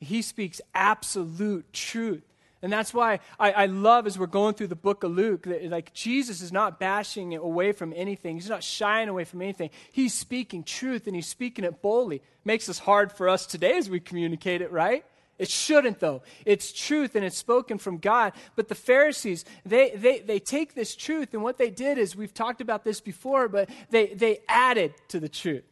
He 0.00 0.22
speaks 0.22 0.60
absolute 0.74 1.72
truth. 1.72 2.24
And 2.62 2.72
that's 2.72 2.94
why 2.94 3.20
I, 3.38 3.52
I, 3.52 3.66
love 3.66 4.06
as 4.06 4.18
we're 4.18 4.26
going 4.26 4.54
through 4.54 4.68
the 4.68 4.74
book 4.74 5.04
of 5.04 5.10
Luke 5.10 5.42
that 5.42 5.62
like 5.70 5.92
Jesus 5.92 6.40
is 6.40 6.50
not 6.50 6.80
bashing 6.80 7.34
away 7.34 7.72
from 7.72 7.92
anything. 7.94 8.36
He's 8.36 8.48
not 8.48 8.64
shying 8.64 9.10
away 9.10 9.24
from 9.24 9.42
anything. 9.42 9.68
He's 9.92 10.14
speaking 10.14 10.64
truth 10.64 11.06
and 11.06 11.14
he's 11.14 11.28
speaking 11.28 11.66
it 11.66 11.82
boldly. 11.82 12.22
Makes 12.42 12.70
us 12.70 12.78
hard 12.78 13.12
for 13.12 13.28
us 13.28 13.44
today 13.44 13.76
as 13.76 13.90
we 13.90 14.00
communicate 14.00 14.62
it, 14.62 14.72
right? 14.72 15.04
It 15.38 15.50
shouldn't, 15.50 15.98
though. 15.98 16.22
It's 16.46 16.72
truth 16.72 17.16
and 17.16 17.24
it's 17.24 17.36
spoken 17.36 17.78
from 17.78 17.98
God. 17.98 18.32
But 18.54 18.68
the 18.68 18.74
Pharisees, 18.74 19.44
they, 19.64 19.90
they, 19.90 20.20
they 20.20 20.38
take 20.38 20.74
this 20.74 20.94
truth, 20.94 21.34
and 21.34 21.42
what 21.42 21.58
they 21.58 21.70
did 21.70 21.98
is, 21.98 22.14
we've 22.14 22.34
talked 22.34 22.60
about 22.60 22.84
this 22.84 23.00
before, 23.00 23.48
but 23.48 23.68
they, 23.90 24.14
they 24.14 24.38
added 24.48 24.94
to 25.08 25.18
the 25.18 25.28
truth. 25.28 25.64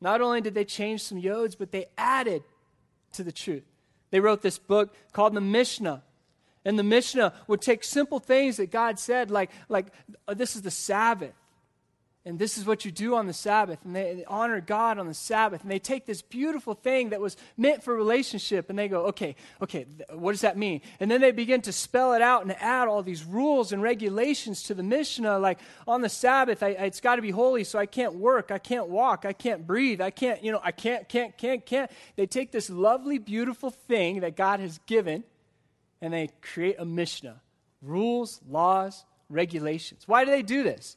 Not 0.00 0.20
only 0.20 0.40
did 0.40 0.54
they 0.54 0.64
change 0.64 1.02
some 1.02 1.20
yods, 1.20 1.56
but 1.58 1.72
they 1.72 1.86
added 1.96 2.42
to 3.12 3.24
the 3.24 3.32
truth. 3.32 3.64
They 4.10 4.20
wrote 4.20 4.42
this 4.42 4.58
book 4.58 4.94
called 5.12 5.34
the 5.34 5.40
Mishnah. 5.40 6.02
And 6.64 6.78
the 6.78 6.84
Mishnah 6.84 7.32
would 7.46 7.60
take 7.60 7.82
simple 7.82 8.18
things 8.18 8.58
that 8.58 8.70
God 8.70 8.98
said, 8.98 9.30
like, 9.30 9.50
like 9.68 9.86
oh, 10.26 10.34
this 10.34 10.54
is 10.54 10.62
the 10.62 10.70
Sabbath. 10.70 11.32
And 12.24 12.38
this 12.38 12.58
is 12.58 12.66
what 12.66 12.84
you 12.84 12.90
do 12.90 13.14
on 13.14 13.26
the 13.26 13.32
Sabbath. 13.32 13.78
And 13.84 13.96
they 13.96 14.24
honor 14.26 14.60
God 14.60 14.98
on 14.98 15.06
the 15.06 15.14
Sabbath. 15.14 15.62
And 15.62 15.70
they 15.70 15.78
take 15.78 16.04
this 16.04 16.20
beautiful 16.20 16.74
thing 16.74 17.10
that 17.10 17.20
was 17.20 17.36
meant 17.56 17.82
for 17.82 17.94
relationship 17.94 18.68
and 18.68 18.78
they 18.78 18.88
go, 18.88 19.06
okay, 19.06 19.34
okay, 19.62 19.86
what 20.12 20.32
does 20.32 20.42
that 20.42 20.58
mean? 20.58 20.82
And 21.00 21.10
then 21.10 21.20
they 21.20 21.30
begin 21.30 21.62
to 21.62 21.72
spell 21.72 22.12
it 22.12 22.20
out 22.20 22.42
and 22.42 22.54
add 22.60 22.86
all 22.86 23.02
these 23.02 23.24
rules 23.24 23.72
and 23.72 23.80
regulations 23.80 24.64
to 24.64 24.74
the 24.74 24.82
Mishnah. 24.82 25.38
Like 25.38 25.58
on 25.86 26.02
the 26.02 26.08
Sabbath, 26.08 26.62
I, 26.62 26.70
it's 26.70 27.00
got 27.00 27.16
to 27.16 27.22
be 27.22 27.30
holy, 27.30 27.64
so 27.64 27.78
I 27.78 27.86
can't 27.86 28.14
work, 28.14 28.50
I 28.50 28.58
can't 28.58 28.88
walk, 28.88 29.24
I 29.24 29.32
can't 29.32 29.66
breathe, 29.66 30.00
I 30.00 30.10
can't, 30.10 30.42
you 30.44 30.52
know, 30.52 30.60
I 30.62 30.72
can't, 30.72 31.08
can't, 31.08 31.36
can't, 31.38 31.64
can't. 31.64 31.90
They 32.16 32.26
take 32.26 32.52
this 32.52 32.68
lovely, 32.68 33.18
beautiful 33.18 33.70
thing 33.70 34.20
that 34.20 34.36
God 34.36 34.60
has 34.60 34.80
given 34.86 35.24
and 36.00 36.12
they 36.12 36.28
create 36.42 36.76
a 36.78 36.84
Mishnah 36.84 37.40
rules, 37.80 38.40
laws, 38.48 39.04
regulations. 39.30 40.02
Why 40.06 40.24
do 40.24 40.30
they 40.30 40.42
do 40.42 40.62
this? 40.62 40.96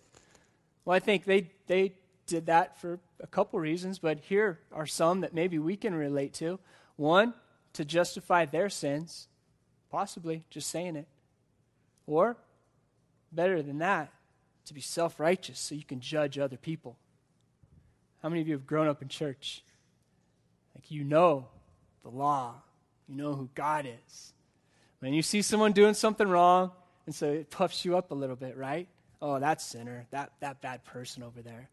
Well, 0.86 0.96
I 0.96 1.00
think 1.00 1.26
they, 1.26 1.52
they 1.68 1.94
did 2.26 2.48
that 2.48 2.80
for 2.80 3.00
a 3.20 3.28
couple 3.28 3.60
reasons, 3.60 4.00
but 4.00 4.20
here 4.20 4.60
are 4.72 4.88
some 4.88 5.22
that 5.22 5.34
maybe 5.34 5.60
we 5.60 5.76
can 5.76 5.94
relate 5.94 6.34
to. 6.36 6.60
One, 6.96 7.34
to 7.74 7.86
justify 7.86 8.46
their 8.46 8.70
sins, 8.70 9.28
possibly, 9.90 10.44
just 10.50 10.70
saying 10.70 10.96
it. 10.96 11.08
Or, 12.08 12.38
better 13.32 13.62
than 13.62 13.80
that, 13.80 14.12
to 14.66 14.74
be 14.74 14.82
self 14.82 15.20
righteous 15.20 15.60
so 15.60 15.76
you 15.76 15.84
can 15.84 16.00
judge 16.00 16.38
other 16.38 16.58
people. 16.58 16.98
How 18.22 18.30
many 18.30 18.42
of 18.42 18.48
you 18.48 18.54
have 18.54 18.68
grown 18.68 18.88
up 18.88 19.02
in 19.02 19.08
church? 19.08 19.64
Like 20.76 20.92
you 20.92 21.04
know 21.04 21.48
the 22.04 22.10
law, 22.10 22.56
you 23.08 23.16
know 23.16 23.34
who 23.34 23.50
God 23.56 23.86
is. 23.86 24.34
When 25.00 25.14
you 25.14 25.22
see 25.22 25.42
someone 25.42 25.72
doing 25.72 25.94
something 25.94 26.28
wrong, 26.28 26.72
and 27.06 27.16
so 27.16 27.32
it 27.32 27.50
puffs 27.50 27.84
you 27.84 27.98
up 27.98 28.12
a 28.12 28.16
little 28.16 28.36
bit, 28.36 28.56
right? 28.56 28.88
Oh, 29.22 29.40
that 29.40 29.62
sinner, 29.62 30.08
that, 30.12 30.32
that 30.40 30.62
bad 30.62 30.84
person 30.84 31.24
over 31.24 31.42
there. 31.42 31.70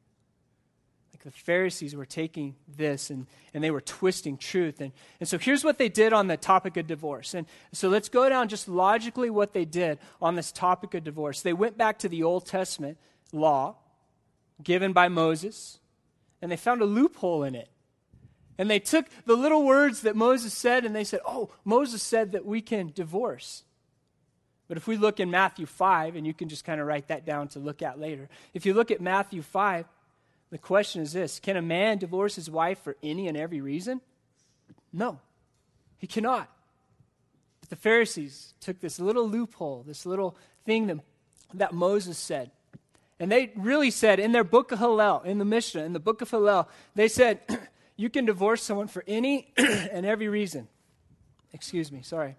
Like 1.12 1.22
the 1.22 1.30
Pharisees 1.30 1.96
were 1.96 2.04
taking 2.04 2.54
this 2.76 3.10
and, 3.10 3.26
and 3.54 3.64
they 3.64 3.70
were 3.70 3.80
twisting 3.80 4.36
truth. 4.36 4.80
And, 4.80 4.92
and 5.20 5.28
so 5.28 5.38
here's 5.38 5.64
what 5.64 5.78
they 5.78 5.88
did 5.88 6.12
on 6.12 6.26
the 6.26 6.36
topic 6.36 6.76
of 6.76 6.86
divorce. 6.86 7.34
And 7.34 7.46
so 7.72 7.88
let's 7.88 8.08
go 8.08 8.28
down 8.28 8.48
just 8.48 8.68
logically 8.68 9.30
what 9.30 9.54
they 9.54 9.64
did 9.64 9.98
on 10.20 10.34
this 10.34 10.52
topic 10.52 10.94
of 10.94 11.04
divorce. 11.04 11.40
They 11.40 11.54
went 11.54 11.78
back 11.78 11.98
to 12.00 12.08
the 12.08 12.22
Old 12.22 12.46
Testament 12.46 12.98
law 13.32 13.76
given 14.62 14.92
by 14.92 15.08
Moses, 15.08 15.78
and 16.42 16.50
they 16.50 16.56
found 16.56 16.82
a 16.82 16.86
loophole 16.86 17.44
in 17.44 17.54
it. 17.54 17.68
And 18.58 18.68
they 18.68 18.80
took 18.80 19.06
the 19.24 19.36
little 19.36 19.64
words 19.64 20.02
that 20.02 20.16
Moses 20.16 20.52
said 20.52 20.84
and 20.84 20.94
they 20.94 21.04
said, 21.04 21.20
Oh, 21.24 21.50
Moses 21.64 22.02
said 22.02 22.32
that 22.32 22.44
we 22.44 22.60
can 22.60 22.90
divorce. 22.92 23.62
But 24.68 24.76
if 24.76 24.86
we 24.86 24.98
look 24.98 25.18
in 25.18 25.30
Matthew 25.30 25.64
5, 25.64 26.14
and 26.14 26.26
you 26.26 26.34
can 26.34 26.48
just 26.48 26.64
kind 26.64 26.80
of 26.80 26.86
write 26.86 27.08
that 27.08 27.24
down 27.24 27.48
to 27.48 27.58
look 27.58 27.82
at 27.82 27.98
later. 27.98 28.28
If 28.52 28.66
you 28.66 28.74
look 28.74 28.90
at 28.90 29.00
Matthew 29.00 29.40
5, 29.40 29.86
the 30.50 30.58
question 30.58 31.02
is 31.02 31.12
this 31.12 31.40
Can 31.40 31.56
a 31.56 31.62
man 31.62 31.98
divorce 31.98 32.36
his 32.36 32.50
wife 32.50 32.78
for 32.82 32.96
any 33.02 33.28
and 33.28 33.36
every 33.36 33.60
reason? 33.60 34.00
No, 34.92 35.18
he 35.96 36.06
cannot. 36.06 36.50
But 37.60 37.70
the 37.70 37.76
Pharisees 37.76 38.54
took 38.60 38.80
this 38.80 39.00
little 39.00 39.28
loophole, 39.28 39.84
this 39.86 40.04
little 40.06 40.36
thing 40.64 40.86
that, 40.86 40.98
that 41.54 41.72
Moses 41.72 42.18
said. 42.18 42.50
And 43.20 43.32
they 43.32 43.52
really 43.56 43.90
said 43.90 44.20
in 44.20 44.32
their 44.32 44.44
book 44.44 44.70
of 44.70 44.78
Hillel, 44.78 45.22
in 45.22 45.38
the 45.38 45.44
Mishnah, 45.44 45.82
in 45.82 45.92
the 45.92 45.98
book 45.98 46.22
of 46.22 46.30
Hillel, 46.30 46.68
they 46.94 47.08
said, 47.08 47.40
You 47.96 48.08
can 48.08 48.26
divorce 48.26 48.62
someone 48.62 48.86
for 48.86 49.02
any 49.08 49.52
and 49.56 50.06
every 50.06 50.28
reason. 50.28 50.68
Excuse 51.52 51.90
me, 51.90 52.02
sorry. 52.02 52.36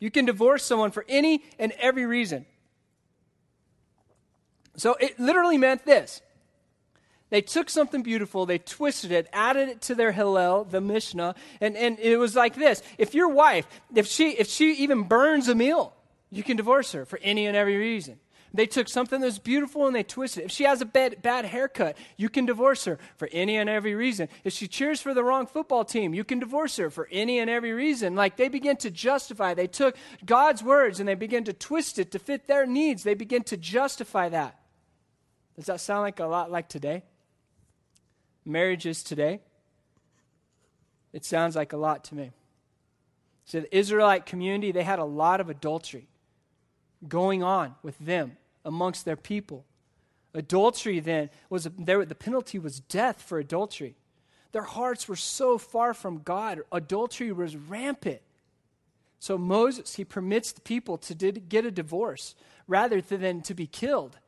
You 0.00 0.10
can 0.10 0.24
divorce 0.24 0.64
someone 0.64 0.90
for 0.90 1.04
any 1.08 1.44
and 1.58 1.72
every 1.78 2.06
reason. 2.06 2.46
So 4.76 4.94
it 4.94 5.20
literally 5.20 5.58
meant 5.58 5.84
this. 5.84 6.22
They 7.28 7.42
took 7.42 7.70
something 7.70 8.02
beautiful, 8.02 8.44
they 8.44 8.58
twisted 8.58 9.12
it, 9.12 9.28
added 9.32 9.68
it 9.68 9.82
to 9.82 9.94
their 9.94 10.10
Hillel, 10.10 10.64
the 10.64 10.80
Mishnah, 10.80 11.36
and, 11.60 11.76
and 11.76 11.96
it 12.00 12.16
was 12.16 12.34
like 12.34 12.56
this. 12.56 12.82
If 12.98 13.14
your 13.14 13.28
wife, 13.28 13.68
if 13.94 14.06
she, 14.08 14.30
if 14.30 14.48
she 14.48 14.72
even 14.74 15.04
burns 15.04 15.46
a 15.46 15.54
meal, 15.54 15.94
you 16.30 16.42
can 16.42 16.56
divorce 16.56 16.90
her 16.90 17.04
for 17.04 17.20
any 17.22 17.46
and 17.46 17.56
every 17.56 17.76
reason. 17.76 18.18
They 18.52 18.66
took 18.66 18.88
something 18.88 19.20
that's 19.20 19.38
beautiful 19.38 19.86
and 19.86 19.94
they 19.94 20.02
twisted 20.02 20.42
it. 20.42 20.46
If 20.46 20.50
she 20.50 20.64
has 20.64 20.80
a 20.80 20.84
bad, 20.84 21.22
bad 21.22 21.44
haircut, 21.44 21.96
you 22.16 22.28
can 22.28 22.46
divorce 22.46 22.84
her 22.84 22.98
for 23.16 23.28
any 23.30 23.56
and 23.56 23.70
every 23.70 23.94
reason. 23.94 24.28
If 24.42 24.52
she 24.52 24.66
cheers 24.66 25.00
for 25.00 25.14
the 25.14 25.22
wrong 25.22 25.46
football 25.46 25.84
team, 25.84 26.14
you 26.14 26.24
can 26.24 26.40
divorce 26.40 26.76
her 26.78 26.90
for 26.90 27.08
any 27.12 27.38
and 27.38 27.48
every 27.48 27.72
reason. 27.72 28.16
Like 28.16 28.36
they 28.36 28.48
begin 28.48 28.76
to 28.78 28.90
justify. 28.90 29.54
They 29.54 29.68
took 29.68 29.96
God's 30.24 30.64
words 30.64 30.98
and 30.98 31.08
they 31.08 31.14
begin 31.14 31.44
to 31.44 31.52
twist 31.52 32.00
it 32.00 32.10
to 32.10 32.18
fit 32.18 32.48
their 32.48 32.66
needs. 32.66 33.04
They 33.04 33.14
begin 33.14 33.44
to 33.44 33.56
justify 33.56 34.28
that. 34.30 34.58
Does 35.54 35.66
that 35.66 35.80
sound 35.80 36.02
like 36.02 36.18
a 36.18 36.26
lot 36.26 36.50
like 36.50 36.68
today? 36.68 37.04
Marriages 38.44 39.04
today? 39.04 39.40
It 41.12 41.24
sounds 41.24 41.54
like 41.54 41.72
a 41.72 41.76
lot 41.76 42.04
to 42.04 42.16
me. 42.16 42.32
So 43.44 43.60
the 43.60 43.76
Israelite 43.76 44.26
community, 44.26 44.72
they 44.72 44.82
had 44.84 44.98
a 44.98 45.04
lot 45.04 45.40
of 45.40 45.48
adultery 45.48 46.08
going 47.08 47.42
on 47.42 47.74
with 47.82 47.98
them 47.98 48.36
amongst 48.64 49.04
their 49.04 49.16
people. 49.16 49.64
Adultery 50.34 51.00
then 51.00 51.30
was 51.48 51.68
there 51.78 52.04
the 52.04 52.14
penalty 52.14 52.58
was 52.58 52.80
death 52.80 53.20
for 53.20 53.38
adultery. 53.38 53.96
Their 54.52 54.62
hearts 54.62 55.08
were 55.08 55.16
so 55.16 55.58
far 55.58 55.94
from 55.94 56.22
God. 56.22 56.60
Adultery 56.72 57.32
was 57.32 57.56
rampant. 57.56 58.20
So 59.18 59.36
Moses, 59.36 59.94
he 59.94 60.04
permits 60.04 60.52
the 60.52 60.60
people 60.60 60.98
to 60.98 61.14
did, 61.14 61.48
get 61.48 61.66
a 61.66 61.70
divorce 61.70 62.34
rather 62.66 63.00
than 63.00 63.42
to 63.42 63.54
be 63.54 63.66
killed. 63.66 64.18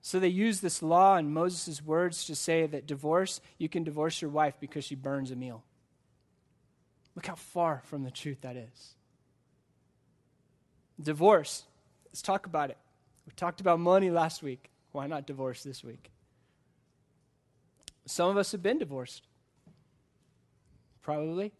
So 0.00 0.18
they 0.18 0.28
use 0.28 0.60
this 0.60 0.82
law 0.82 1.16
and 1.16 1.32
Moses' 1.32 1.82
words 1.82 2.24
to 2.24 2.34
say 2.34 2.66
that 2.66 2.86
divorce, 2.86 3.40
you 3.56 3.68
can 3.68 3.84
divorce 3.84 4.20
your 4.20 4.30
wife 4.30 4.54
because 4.58 4.84
she 4.84 4.94
burns 4.94 5.30
a 5.30 5.36
meal. 5.36 5.62
Look 7.14 7.26
how 7.26 7.34
far 7.34 7.82
from 7.84 8.04
the 8.04 8.10
truth 8.10 8.42
that 8.42 8.56
is. 8.56 8.94
Divorce. 11.00 11.64
Let's 12.06 12.22
talk 12.22 12.46
about 12.46 12.70
it. 12.70 12.78
We 13.26 13.32
talked 13.36 13.60
about 13.60 13.78
money 13.78 14.10
last 14.10 14.42
week. 14.42 14.70
Why 14.92 15.06
not 15.06 15.26
divorce 15.26 15.62
this 15.62 15.84
week? 15.84 16.10
Some 18.06 18.30
of 18.30 18.36
us 18.36 18.52
have 18.52 18.62
been 18.62 18.78
divorced. 18.78 19.26
Probably. 21.02 21.52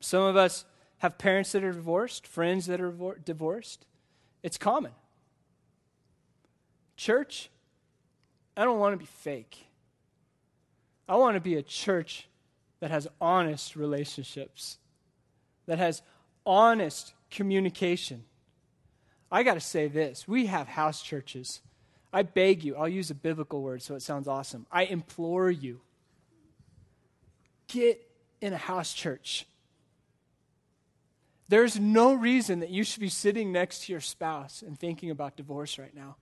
Some 0.00 0.22
of 0.22 0.36
us 0.36 0.64
have 0.98 1.18
parents 1.18 1.52
that 1.52 1.64
are 1.64 1.72
divorced, 1.72 2.26
friends 2.26 2.66
that 2.66 2.80
are 2.80 3.18
divorced. 3.24 3.86
It's 4.42 4.58
common. 4.58 4.92
Church, 6.96 7.50
I 8.56 8.64
don't 8.64 8.78
want 8.78 8.94
to 8.94 8.98
be 8.98 9.06
fake. 9.06 9.66
I 11.08 11.16
want 11.16 11.36
to 11.36 11.40
be 11.40 11.54
a 11.56 11.62
church 11.62 12.28
that 12.80 12.90
has 12.90 13.06
honest 13.20 13.76
relationships, 13.76 14.78
that 15.66 15.78
has 15.78 16.02
honest 16.46 17.12
communication. 17.30 18.24
I 19.30 19.42
got 19.42 19.54
to 19.54 19.60
say 19.60 19.88
this 19.88 20.26
we 20.28 20.46
have 20.46 20.68
house 20.68 21.02
churches. 21.02 21.60
I 22.12 22.22
beg 22.22 22.64
you, 22.64 22.76
I'll 22.76 22.88
use 22.88 23.10
a 23.10 23.14
biblical 23.14 23.60
word 23.60 23.82
so 23.82 23.94
it 23.94 24.02
sounds 24.02 24.28
awesome. 24.28 24.66
I 24.70 24.84
implore 24.84 25.50
you 25.50 25.80
get 27.68 28.00
in 28.40 28.52
a 28.52 28.56
house 28.56 28.94
church. 28.94 29.46
There's 31.48 31.78
no 31.78 32.14
reason 32.14 32.60
that 32.60 32.70
you 32.70 32.84
should 32.84 33.00
be 33.00 33.08
sitting 33.08 33.52
next 33.52 33.84
to 33.84 33.92
your 33.92 34.00
spouse 34.00 34.62
and 34.62 34.78
thinking 34.78 35.10
about 35.10 35.36
divorce 35.36 35.78
right 35.78 35.94
now. 35.94 36.16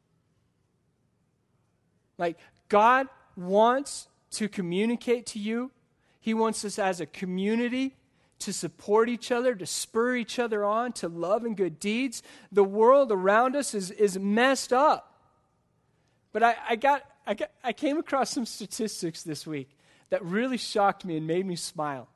Like, 2.18 2.38
God 2.68 3.08
wants 3.36 4.08
to 4.32 4.48
communicate 4.48 5.26
to 5.26 5.38
you, 5.38 5.70
He 6.20 6.34
wants 6.34 6.64
us 6.64 6.78
as 6.78 7.00
a 7.00 7.06
community 7.06 7.96
to 8.40 8.52
support 8.52 9.08
each 9.08 9.30
other, 9.30 9.54
to 9.54 9.66
spur 9.66 10.16
each 10.16 10.38
other 10.38 10.64
on 10.64 10.92
to 10.92 11.08
love 11.08 11.44
and 11.44 11.56
good 11.56 11.78
deeds. 11.78 12.22
The 12.52 12.64
world 12.64 13.12
around 13.12 13.56
us 13.56 13.74
is, 13.74 13.90
is 13.90 14.18
messed 14.18 14.72
up. 14.72 15.14
But 16.32 16.42
I, 16.42 16.56
I, 16.70 16.76
got, 16.76 17.02
I, 17.26 17.34
got, 17.34 17.50
I 17.62 17.72
came 17.72 17.98
across 17.98 18.30
some 18.30 18.44
statistics 18.44 19.22
this 19.22 19.46
week 19.46 19.76
that 20.10 20.22
really 20.24 20.56
shocked 20.56 21.04
me 21.04 21.16
and 21.16 21.26
made 21.26 21.46
me 21.46 21.56
smile. 21.56 22.08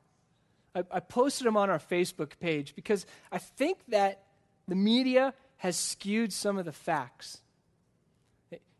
I, 0.75 0.83
I 0.91 0.99
posted 0.99 1.47
them 1.47 1.57
on 1.57 1.69
our 1.69 1.79
Facebook 1.79 2.33
page 2.39 2.75
because 2.75 3.05
I 3.31 3.37
think 3.37 3.79
that 3.87 4.23
the 4.67 4.75
media 4.75 5.33
has 5.57 5.75
skewed 5.75 6.31
some 6.31 6.57
of 6.57 6.65
the 6.65 6.71
facts. 6.71 7.39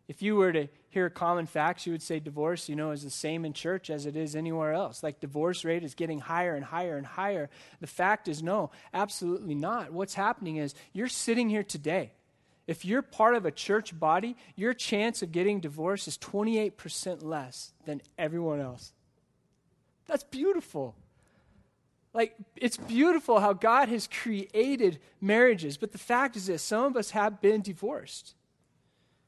If 0.08 0.21
you 0.21 0.36
were 0.36 0.52
to 0.52 0.67
hear 0.89 1.10
common 1.10 1.45
facts, 1.45 1.86
you 1.86 1.91
would 1.91 2.02
say 2.02 2.19
divorce, 2.19 2.67
you 2.67 2.75
know, 2.75 2.91
is 2.91 3.04
the 3.04 3.10
same 3.10 3.45
in 3.45 3.54
church 3.54 3.89
as 3.89 4.06
it 4.06 4.15
is 4.15 4.36
anywhere 4.36 4.73
else. 4.73 5.04
Like 5.04 5.19
divorce 5.19 5.63
rate 5.63 5.84
is 5.84 5.93
getting 5.93 6.19
higher 6.19 6.56
and 6.56 6.65
higher 6.65 6.97
and 6.97 7.06
higher. 7.06 7.49
The 7.80 7.88
fact 7.88 8.28
is, 8.28 8.41
no, 8.41 8.71
absolutely 8.93 9.56
not. 9.56 9.93
What's 9.93 10.15
happening 10.15 10.58
is 10.58 10.73
you're 10.93 11.08
sitting 11.08 11.49
here 11.49 11.63
today. 11.63 12.12
If 12.67 12.86
you're 12.86 13.02
part 13.02 13.36
of 13.36 13.45
a 13.45 13.52
church 13.52 13.97
body, 13.99 14.36
your 14.56 14.73
chance 14.73 15.23
of 15.23 15.32
getting 15.32 15.60
divorced 15.60 16.08
is 16.08 16.17
28% 16.17 17.23
less 17.23 17.73
than 17.86 18.02
everyone 18.17 18.60
else. 18.60 18.93
That's 20.08 20.23
beautiful. 20.23 20.95
Like, 22.13 22.36
it's 22.56 22.78
beautiful 22.78 23.39
how 23.39 23.54
God 23.54 23.89
has 23.89 24.08
created 24.08 24.99
marriages, 25.21 25.78
but 25.78 25.91
the 25.91 25.99
fact 25.99 26.36
is 26.36 26.47
that 26.47 26.60
some 26.60 26.86
of 26.86 26.97
us 26.97 27.12
have 27.12 27.41
been 27.41 27.62
divorced. 27.62 28.34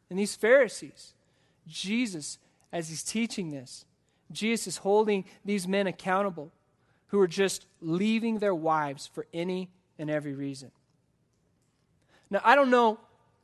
And 0.10 0.17
these 0.17 0.36
Pharisees, 0.36 1.13
Jesus, 1.67 2.38
as 2.71 2.89
he's 2.89 3.04
teaching 3.04 3.52
this, 3.52 3.86
Jesus 4.32 4.67
is 4.67 4.78
holding 4.78 5.26
these 5.43 5.67
men 5.67 5.88
accountable 5.88 6.52
who 7.08 7.19
are 7.19 7.28
just 7.28 7.65
leaving 7.82 8.39
their 8.39 8.56
wives 8.56 9.08
for 9.08 9.26
any 9.34 9.69
and 10.00 10.10
every 10.10 10.34
reason. 10.34 10.71
Now, 12.30 12.41
I 12.43 12.56
don't 12.56 12.69
know 12.69 13.00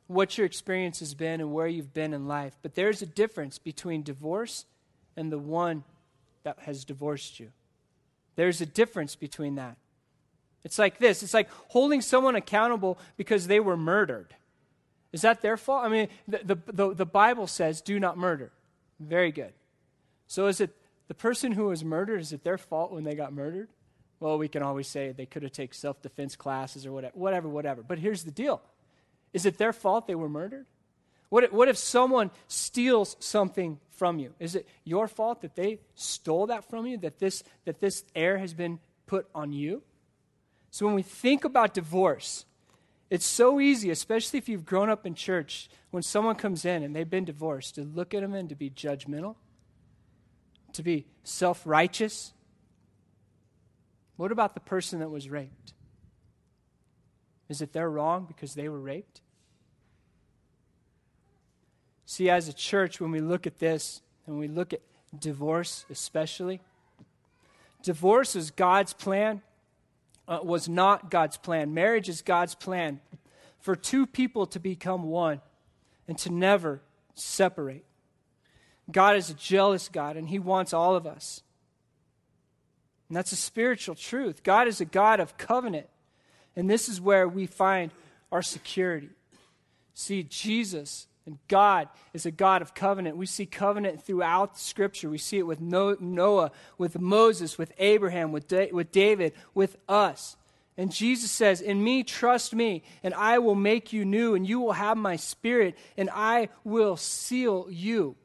what 0.06 0.38
your 0.38 0.46
experience 0.46 1.00
has 1.00 1.14
been 1.14 1.40
and 1.40 1.52
where 1.52 1.66
you've 1.66 1.92
been 1.92 2.14
in 2.14 2.26
life, 2.26 2.56
but 2.62 2.74
there's 2.74 3.02
a 3.02 3.06
difference 3.06 3.58
between 3.58 4.02
divorce 4.02 4.64
and 5.16 5.30
the 5.30 5.38
one 5.38 5.84
that 6.44 6.58
has 6.60 6.84
divorced 6.84 7.38
you. 7.38 7.50
There's 8.36 8.60
a 8.60 8.66
difference 8.66 9.14
between 9.14 9.56
that. 9.56 9.76
It's 10.64 10.78
like 10.78 10.98
this 10.98 11.22
it's 11.22 11.34
like 11.34 11.48
holding 11.68 12.00
someone 12.00 12.36
accountable 12.36 12.98
because 13.16 13.46
they 13.46 13.60
were 13.60 13.76
murdered. 13.76 14.34
Is 15.12 15.22
that 15.22 15.40
their 15.40 15.56
fault? 15.56 15.84
I 15.84 15.88
mean, 15.88 16.08
the, 16.26 16.58
the, 16.66 16.94
the, 16.94 17.06
Bible 17.06 17.46
says, 17.46 17.80
do 17.80 17.98
not 17.98 18.18
murder. 18.18 18.52
Very 19.00 19.32
good. 19.32 19.52
So 20.26 20.46
is 20.46 20.60
it 20.60 20.76
the 21.08 21.14
person 21.14 21.52
who 21.52 21.66
was 21.66 21.82
murdered, 21.82 22.20
is 22.20 22.32
it 22.32 22.44
their 22.44 22.58
fault 22.58 22.92
when 22.92 23.04
they 23.04 23.14
got 23.14 23.32
murdered? 23.32 23.68
Well, 24.20 24.36
we 24.36 24.48
can 24.48 24.62
always 24.62 24.86
say 24.86 25.12
they 25.12 25.26
could 25.26 25.42
have 25.42 25.52
taken 25.52 25.74
self 25.74 26.02
defense 26.02 26.36
classes 26.36 26.84
or 26.84 26.92
whatever, 26.92 27.16
whatever, 27.16 27.48
whatever. 27.48 27.82
But 27.82 27.98
here's 27.98 28.24
the 28.24 28.30
deal 28.30 28.60
Is 29.32 29.46
it 29.46 29.56
their 29.58 29.72
fault 29.72 30.06
they 30.06 30.14
were 30.14 30.28
murdered? 30.28 30.66
What 31.30 31.44
if, 31.44 31.52
what 31.52 31.68
if 31.68 31.76
someone 31.76 32.30
steals 32.46 33.16
something 33.20 33.78
from 33.90 34.18
you? 34.18 34.32
Is 34.38 34.54
it 34.54 34.66
your 34.84 35.08
fault 35.08 35.42
that 35.42 35.54
they 35.54 35.80
stole 35.94 36.46
that 36.46 36.68
from 36.68 36.86
you, 36.86 36.96
that 36.98 37.18
this, 37.18 37.42
that 37.64 37.80
this 37.80 38.02
heir 38.14 38.38
has 38.38 38.54
been 38.54 38.78
put 39.06 39.26
on 39.34 39.52
you? 39.52 39.82
So 40.70 40.86
when 40.86 40.94
we 40.94 41.02
think 41.02 41.44
about 41.44 41.74
divorce, 41.74 42.46
it's 43.10 43.26
so 43.26 43.60
easy, 43.60 43.90
especially 43.90 44.38
if 44.38 44.48
you've 44.48 44.66
grown 44.66 44.90
up 44.90 45.06
in 45.06 45.14
church, 45.14 45.70
when 45.90 46.02
someone 46.02 46.34
comes 46.34 46.64
in 46.64 46.82
and 46.82 46.94
they've 46.94 47.08
been 47.08 47.24
divorced, 47.24 47.76
to 47.76 47.82
look 47.82 48.12
at 48.12 48.20
them 48.20 48.34
and 48.34 48.48
to 48.50 48.54
be 48.54 48.68
judgmental, 48.68 49.36
to 50.74 50.82
be 50.82 51.06
self 51.24 51.62
righteous. 51.64 52.34
What 54.16 54.32
about 54.32 54.54
the 54.54 54.60
person 54.60 54.98
that 54.98 55.10
was 55.10 55.30
raped? 55.30 55.72
Is 57.48 57.62
it 57.62 57.72
their 57.72 57.88
wrong 57.88 58.26
because 58.26 58.54
they 58.54 58.68
were 58.68 58.80
raped? 58.80 59.22
See, 62.04 62.28
as 62.28 62.48
a 62.48 62.52
church, 62.52 63.00
when 63.00 63.10
we 63.10 63.20
look 63.20 63.46
at 63.46 63.58
this, 63.58 64.02
and 64.26 64.38
we 64.38 64.48
look 64.48 64.74
at 64.74 64.80
divorce 65.18 65.86
especially, 65.88 66.60
divorce 67.82 68.36
is 68.36 68.50
God's 68.50 68.92
plan 68.92 69.40
uh, 70.28 70.40
was 70.42 70.68
not 70.68 71.10
God's 71.10 71.38
plan. 71.38 71.74
Marriage 71.74 72.08
is 72.08 72.22
God's 72.22 72.54
plan 72.54 73.00
for 73.58 73.74
two 73.74 74.06
people 74.06 74.46
to 74.46 74.60
become 74.60 75.04
one 75.04 75.40
and 76.06 76.16
to 76.18 76.30
never 76.30 76.82
separate. 77.14 77.84
God 78.90 79.16
is 79.16 79.30
a 79.30 79.34
jealous 79.34 79.88
God, 79.88 80.16
and 80.16 80.28
He 80.28 80.38
wants 80.38 80.72
all 80.72 80.94
of 80.94 81.06
us. 81.06 81.42
And 83.08 83.16
that's 83.16 83.32
a 83.32 83.36
spiritual 83.36 83.94
truth. 83.94 84.42
God 84.42 84.68
is 84.68 84.80
a 84.80 84.84
God 84.84 85.18
of 85.20 85.36
covenant, 85.36 85.88
and 86.54 86.68
this 86.68 86.88
is 86.88 87.00
where 87.00 87.26
we 87.26 87.46
find 87.46 87.90
our 88.30 88.42
security. 88.42 89.10
See, 89.94 90.22
Jesus 90.22 91.06
and 91.28 91.38
God 91.46 91.90
is 92.14 92.24
a 92.24 92.30
God 92.30 92.62
of 92.62 92.72
covenant. 92.72 93.18
We 93.18 93.26
see 93.26 93.44
covenant 93.44 94.02
throughout 94.02 94.58
Scripture. 94.58 95.10
We 95.10 95.18
see 95.18 95.36
it 95.36 95.46
with 95.46 95.60
Noah, 95.60 96.50
with 96.78 96.98
Moses, 96.98 97.58
with 97.58 97.70
Abraham, 97.78 98.32
with, 98.32 98.50
with 98.72 98.90
David, 98.90 99.34
with 99.52 99.76
us. 99.90 100.38
And 100.78 100.90
Jesus 100.90 101.30
says, 101.30 101.60
In 101.60 101.84
me, 101.84 102.02
trust 102.02 102.54
me, 102.54 102.82
and 103.02 103.12
I 103.12 103.40
will 103.40 103.54
make 103.54 103.92
you 103.92 104.06
new, 104.06 104.34
and 104.34 104.48
you 104.48 104.58
will 104.58 104.72
have 104.72 104.96
my 104.96 105.16
spirit, 105.16 105.76
and 105.98 106.08
I 106.14 106.48
will 106.64 106.96
seal 106.96 107.66
you. 107.68 108.16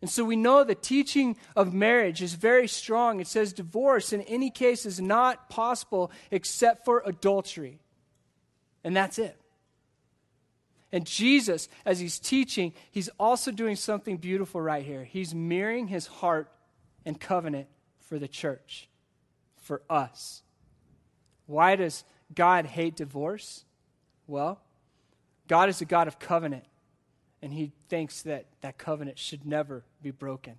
And 0.00 0.08
so 0.08 0.22
we 0.22 0.36
know 0.36 0.62
the 0.62 0.76
teaching 0.76 1.36
of 1.56 1.74
marriage 1.74 2.22
is 2.22 2.34
very 2.34 2.68
strong. 2.68 3.18
It 3.18 3.26
says 3.26 3.52
divorce 3.52 4.12
in 4.12 4.20
any 4.22 4.50
case 4.50 4.86
is 4.86 5.00
not 5.00 5.48
possible 5.48 6.12
except 6.30 6.84
for 6.84 7.02
adultery. 7.04 7.80
And 8.84 8.94
that's 8.94 9.18
it. 9.18 9.36
And 10.92 11.04
Jesus, 11.04 11.68
as 11.84 11.98
he's 11.98 12.18
teaching, 12.18 12.72
he's 12.90 13.10
also 13.18 13.50
doing 13.50 13.76
something 13.76 14.16
beautiful 14.16 14.60
right 14.60 14.84
here. 14.84 15.04
He's 15.04 15.34
mirroring 15.34 15.88
his 15.88 16.06
heart 16.06 16.50
and 17.04 17.20
covenant 17.20 17.66
for 17.98 18.18
the 18.18 18.28
church, 18.28 18.88
for 19.56 19.82
us. 19.90 20.42
Why 21.46 21.76
does 21.76 22.04
God 22.34 22.66
hate 22.66 22.96
divorce? 22.96 23.64
Well, 24.26 24.60
God 25.48 25.68
is 25.68 25.80
a 25.80 25.84
God 25.84 26.08
of 26.08 26.18
covenant, 26.18 26.64
and 27.42 27.52
he 27.52 27.72
thinks 27.88 28.22
that 28.22 28.46
that 28.60 28.78
covenant 28.78 29.18
should 29.18 29.44
never 29.44 29.84
be 30.02 30.10
broken. 30.10 30.54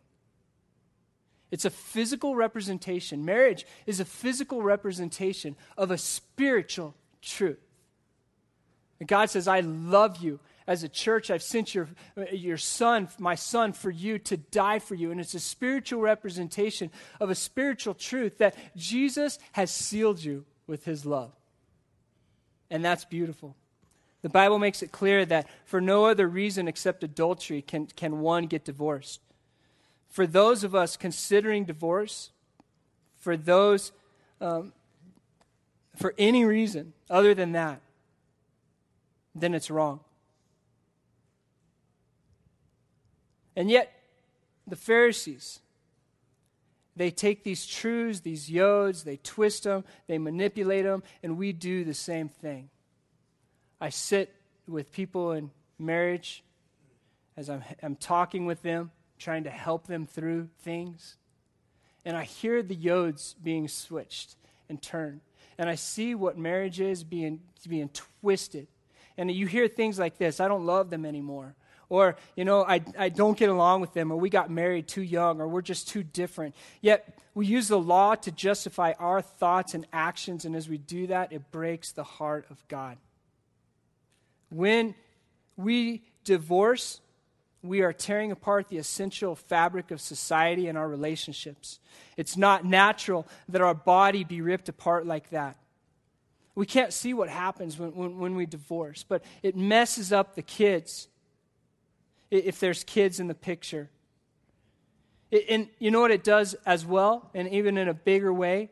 It's 1.51 1.65
a 1.65 1.69
physical 1.69 2.35
representation. 2.35 3.23
Marriage 3.23 3.65
is 3.85 3.99
a 3.99 4.05
physical 4.05 4.61
representation 4.61 5.55
of 5.77 5.91
a 5.91 5.97
spiritual 5.97 6.95
truth. 7.21 7.59
And 8.99 9.07
God 9.07 9.29
says, 9.29 9.47
I 9.47 9.61
love 9.61 10.17
you. 10.17 10.39
As 10.65 10.83
a 10.83 10.89
church, 10.89 11.31
I've 11.31 11.43
sent 11.43 11.73
your, 11.73 11.87
your 12.31 12.57
son, 12.57 13.07
my 13.19 13.35
son, 13.35 13.71
for 13.71 13.89
you 13.89 14.19
to 14.19 14.35
die 14.35 14.79
for 14.79 14.95
you. 14.95 15.11
And 15.11 15.19
it's 15.19 15.33
a 15.33 15.39
spiritual 15.39 16.01
representation 16.01 16.91
of 17.21 17.29
a 17.29 17.35
spiritual 17.35 17.93
truth 17.93 18.39
that 18.39 18.55
Jesus 18.75 19.39
has 19.53 19.71
sealed 19.71 20.21
you 20.21 20.45
with 20.65 20.83
his 20.83 21.05
love. 21.05 21.31
And 22.69 22.83
that's 22.83 23.05
beautiful. 23.05 23.55
The 24.23 24.29
Bible 24.29 24.59
makes 24.59 24.81
it 24.81 24.91
clear 24.91 25.25
that 25.25 25.47
for 25.63 25.79
no 25.79 26.05
other 26.05 26.27
reason 26.27 26.67
except 26.67 27.03
adultery 27.03 27.61
can, 27.61 27.85
can 27.85 28.19
one 28.19 28.47
get 28.47 28.65
divorced. 28.65 29.21
For 30.09 30.27
those 30.27 30.65
of 30.65 30.75
us 30.75 30.97
considering 30.97 31.63
divorce, 31.63 32.31
for 33.19 33.37
those, 33.37 33.93
um, 34.41 34.73
for 35.95 36.13
any 36.17 36.43
reason 36.43 36.93
other 37.09 37.33
than 37.33 37.53
that, 37.53 37.79
then 39.41 39.53
it's 39.53 39.69
wrong. 39.69 39.99
And 43.55 43.71
yet, 43.71 43.91
the 44.67 44.75
Pharisees, 44.75 45.61
they 46.95 47.09
take 47.09 47.43
these 47.43 47.65
truths, 47.65 48.19
these 48.19 48.49
yods, 48.49 49.03
they 49.03 49.17
twist 49.17 49.63
them, 49.63 49.83
they 50.07 50.17
manipulate 50.17 50.83
them, 50.83 51.03
and 51.23 51.37
we 51.37 51.53
do 51.53 51.83
the 51.83 51.93
same 51.93 52.29
thing. 52.29 52.69
I 53.81 53.89
sit 53.89 54.33
with 54.67 54.91
people 54.91 55.31
in 55.31 55.51
marriage 55.79 56.43
as 57.35 57.49
I'm, 57.49 57.63
I'm 57.81 57.95
talking 57.95 58.45
with 58.45 58.61
them, 58.61 58.91
trying 59.17 59.45
to 59.45 59.49
help 59.49 59.87
them 59.87 60.05
through 60.05 60.49
things, 60.61 61.17
and 62.05 62.15
I 62.15 62.23
hear 62.23 62.61
the 62.61 62.75
yods 62.75 63.35
being 63.43 63.67
switched 63.67 64.35
and 64.69 64.81
turned. 64.81 65.21
And 65.57 65.69
I 65.69 65.75
see 65.75 66.13
what 66.13 66.37
marriage 66.37 66.79
is 66.79 67.03
being, 67.03 67.41
being 67.67 67.89
twisted 68.21 68.67
and 69.17 69.31
you 69.31 69.47
hear 69.47 69.67
things 69.67 69.97
like 69.99 70.17
this 70.17 70.39
I 70.39 70.47
don't 70.47 70.65
love 70.65 70.89
them 70.89 71.05
anymore. 71.05 71.55
Or, 71.89 72.17
you 72.35 72.43
know, 72.43 72.65
I, 72.65 72.81
I 72.97 73.07
don't 73.07 73.37
get 73.37 73.49
along 73.49 73.79
with 73.79 73.93
them, 73.93 74.11
or 74.11 74.17
we 74.17 74.29
got 74.29 74.51
married 74.51 74.89
too 74.89 75.01
young, 75.01 75.39
or 75.39 75.47
we're 75.47 75.61
just 75.61 75.87
too 75.87 76.03
different. 76.03 76.53
Yet, 76.81 77.17
we 77.33 77.45
use 77.45 77.69
the 77.69 77.79
law 77.79 78.15
to 78.15 78.31
justify 78.31 78.93
our 78.99 79.21
thoughts 79.21 79.73
and 79.73 79.85
actions, 79.93 80.43
and 80.43 80.55
as 80.55 80.67
we 80.67 80.77
do 80.77 81.07
that, 81.07 81.31
it 81.31 81.49
breaks 81.49 81.93
the 81.93 82.03
heart 82.03 82.45
of 82.49 82.67
God. 82.67 82.97
When 84.49 84.95
we 85.55 86.03
divorce, 86.25 86.99
we 87.61 87.81
are 87.81 87.93
tearing 87.93 88.31
apart 88.31 88.69
the 88.69 88.77
essential 88.77 89.35
fabric 89.35 89.91
of 89.91 90.01
society 90.01 90.67
and 90.67 90.77
our 90.77 90.87
relationships. 90.87 91.79
It's 92.17 92.35
not 92.37 92.65
natural 92.65 93.27
that 93.49 93.61
our 93.61 93.73
body 93.73 94.23
be 94.23 94.41
ripped 94.41 94.67
apart 94.67 95.05
like 95.05 95.29
that. 95.29 95.57
We 96.57 96.65
can't 96.65 96.91
see 96.91 97.13
what 97.13 97.29
happens 97.29 97.77
when, 97.77 97.93
when, 97.93 98.17
when 98.17 98.35
we 98.35 98.47
divorce, 98.47 99.05
but 99.07 99.23
it 99.43 99.55
messes 99.55 100.11
up 100.11 100.33
the 100.33 100.41
kids 100.41 101.07
if 102.31 102.59
there's 102.59 102.83
kids 102.83 103.19
in 103.19 103.27
the 103.27 103.35
picture. 103.35 103.91
It, 105.29 105.45
and 105.49 105.69
you 105.77 105.91
know 105.91 106.01
what 106.01 106.09
it 106.09 106.23
does 106.23 106.55
as 106.65 106.83
well, 106.83 107.29
and 107.35 107.47
even 107.49 107.77
in 107.77 107.87
a 107.87 107.93
bigger 107.93 108.33
way? 108.33 108.71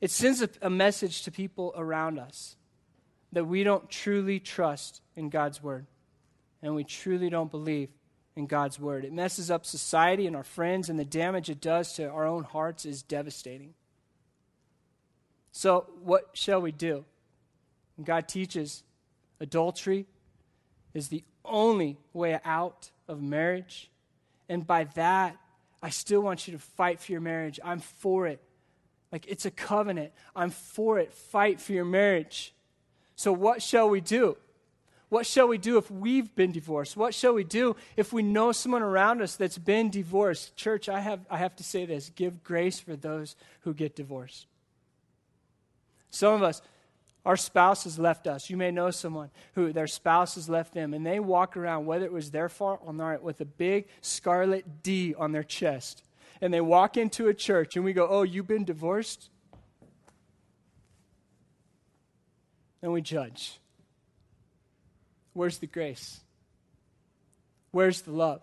It 0.00 0.12
sends 0.12 0.42
a, 0.42 0.50
a 0.62 0.70
message 0.70 1.24
to 1.24 1.32
people 1.32 1.74
around 1.76 2.20
us 2.20 2.54
that 3.32 3.46
we 3.46 3.64
don't 3.64 3.90
truly 3.90 4.38
trust 4.38 5.02
in 5.16 5.28
God's 5.28 5.60
word 5.60 5.86
and 6.62 6.76
we 6.76 6.84
truly 6.84 7.30
don't 7.30 7.50
believe 7.50 7.88
in 8.36 8.46
God's 8.46 8.78
word. 8.78 9.04
It 9.04 9.12
messes 9.12 9.50
up 9.50 9.66
society 9.66 10.28
and 10.28 10.36
our 10.36 10.44
friends, 10.44 10.88
and 10.88 11.00
the 11.00 11.04
damage 11.04 11.50
it 11.50 11.60
does 11.60 11.94
to 11.94 12.08
our 12.08 12.28
own 12.28 12.44
hearts 12.44 12.86
is 12.86 13.02
devastating. 13.02 13.74
So, 15.52 15.86
what 16.02 16.30
shall 16.32 16.60
we 16.60 16.72
do? 16.72 17.04
God 18.02 18.28
teaches 18.28 18.82
adultery 19.40 20.06
is 20.94 21.08
the 21.08 21.24
only 21.44 21.98
way 22.12 22.40
out 22.44 22.90
of 23.08 23.22
marriage. 23.22 23.90
And 24.48 24.66
by 24.66 24.84
that, 24.94 25.36
I 25.82 25.90
still 25.90 26.20
want 26.20 26.46
you 26.46 26.52
to 26.52 26.58
fight 26.58 27.00
for 27.00 27.12
your 27.12 27.20
marriage. 27.20 27.60
I'm 27.64 27.80
for 27.80 28.26
it. 28.26 28.40
Like 29.12 29.26
it's 29.28 29.44
a 29.44 29.50
covenant. 29.50 30.12
I'm 30.36 30.50
for 30.50 30.98
it. 30.98 31.12
Fight 31.12 31.60
for 31.60 31.72
your 31.72 31.84
marriage. 31.84 32.54
So, 33.16 33.32
what 33.32 33.62
shall 33.62 33.88
we 33.88 34.00
do? 34.00 34.36
What 35.08 35.26
shall 35.26 35.48
we 35.48 35.58
do 35.58 35.76
if 35.76 35.90
we've 35.90 36.34
been 36.36 36.52
divorced? 36.52 36.96
What 36.96 37.14
shall 37.14 37.34
we 37.34 37.42
do 37.42 37.74
if 37.96 38.12
we 38.12 38.22
know 38.22 38.52
someone 38.52 38.82
around 38.82 39.20
us 39.20 39.34
that's 39.34 39.58
been 39.58 39.90
divorced? 39.90 40.54
Church, 40.54 40.88
I 40.88 41.00
have, 41.00 41.20
I 41.28 41.36
have 41.38 41.56
to 41.56 41.64
say 41.64 41.84
this 41.84 42.10
give 42.10 42.44
grace 42.44 42.78
for 42.78 42.94
those 42.94 43.34
who 43.62 43.74
get 43.74 43.96
divorced. 43.96 44.46
Some 46.10 46.34
of 46.34 46.42
us, 46.42 46.60
our 47.24 47.36
spouse 47.36 47.84
has 47.84 47.98
left 47.98 48.26
us. 48.26 48.50
You 48.50 48.56
may 48.56 48.70
know 48.70 48.90
someone 48.90 49.30
who 49.54 49.72
their 49.72 49.86
spouse 49.86 50.34
has 50.34 50.48
left 50.48 50.74
them, 50.74 50.94
and 50.94 51.04
they 51.06 51.20
walk 51.20 51.56
around, 51.56 51.86
whether 51.86 52.04
it 52.04 52.12
was 52.12 52.30
their 52.30 52.48
fault 52.48 52.80
or 52.84 52.92
not, 52.92 53.22
with 53.22 53.40
a 53.40 53.44
big 53.44 53.86
scarlet 54.00 54.82
D 54.82 55.14
on 55.14 55.32
their 55.32 55.42
chest. 55.42 56.02
And 56.40 56.52
they 56.52 56.60
walk 56.60 56.96
into 56.96 57.28
a 57.28 57.34
church, 57.34 57.76
and 57.76 57.84
we 57.84 57.92
go, 57.92 58.06
Oh, 58.08 58.22
you've 58.22 58.46
been 58.46 58.64
divorced? 58.64 59.28
And 62.82 62.92
we 62.92 63.02
judge. 63.02 63.60
Where's 65.34 65.58
the 65.58 65.66
grace? 65.66 66.20
Where's 67.70 68.00
the 68.00 68.12
love? 68.12 68.40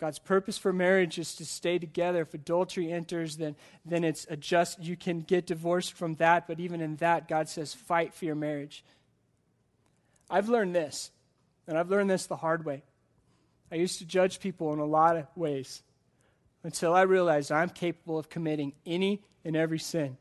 God's 0.00 0.18
purpose 0.18 0.56
for 0.56 0.72
marriage 0.72 1.18
is 1.18 1.34
to 1.36 1.44
stay 1.44 1.78
together. 1.78 2.22
If 2.22 2.32
adultery 2.32 2.90
enters, 2.90 3.36
then, 3.36 3.54
then 3.84 4.02
it's 4.02 4.26
a 4.30 4.36
just, 4.36 4.82
you 4.82 4.96
can 4.96 5.20
get 5.20 5.46
divorced 5.46 5.92
from 5.92 6.14
that, 6.14 6.48
but 6.48 6.58
even 6.58 6.80
in 6.80 6.96
that, 6.96 7.28
God 7.28 7.50
says, 7.50 7.74
fight 7.74 8.14
for 8.14 8.24
your 8.24 8.34
marriage. 8.34 8.82
I've 10.30 10.48
learned 10.48 10.74
this, 10.74 11.10
and 11.66 11.76
I've 11.76 11.90
learned 11.90 12.08
this 12.08 12.24
the 12.24 12.36
hard 12.36 12.64
way. 12.64 12.82
I 13.70 13.74
used 13.74 13.98
to 13.98 14.06
judge 14.06 14.40
people 14.40 14.72
in 14.72 14.78
a 14.78 14.86
lot 14.86 15.18
of 15.18 15.26
ways 15.36 15.82
until 16.64 16.94
I 16.94 17.02
realized 17.02 17.52
I'm 17.52 17.68
capable 17.68 18.18
of 18.18 18.30
committing 18.30 18.72
any 18.86 19.22
and 19.44 19.54
every 19.54 19.78
sin. 19.78 20.16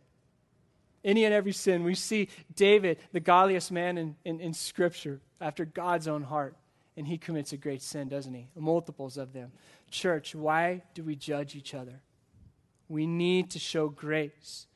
Any 1.06 1.24
and 1.24 1.34
every 1.34 1.54
sin. 1.54 1.86
We 1.86 1.96
see 1.96 2.28
David, 2.54 2.98
the 3.14 3.22
godliest 3.22 3.72
man 3.72 3.98
in, 3.98 4.16
in, 4.26 4.42
in 4.42 4.54
Scripture, 4.54 5.22
after 5.40 5.64
God's 5.64 6.10
own 6.10 6.24
heart 6.24 6.58
and 7.00 7.08
he 7.08 7.18
commits 7.18 7.54
a 7.54 7.58
great 7.58 7.82
sin, 7.82 8.10
doesn't 8.10 8.34
he? 8.34 8.50
Multiples 8.58 9.16
of 9.16 9.32
them. 9.32 9.54
Church, 9.90 10.36
why 10.36 10.84
do 10.94 11.02
we 11.02 11.16
judge 11.16 11.56
each 11.56 11.74
other? 11.74 12.02
We 12.90 13.08
need 13.08 13.52
to 13.52 13.60
show 13.60 13.88
grace. 13.88 14.68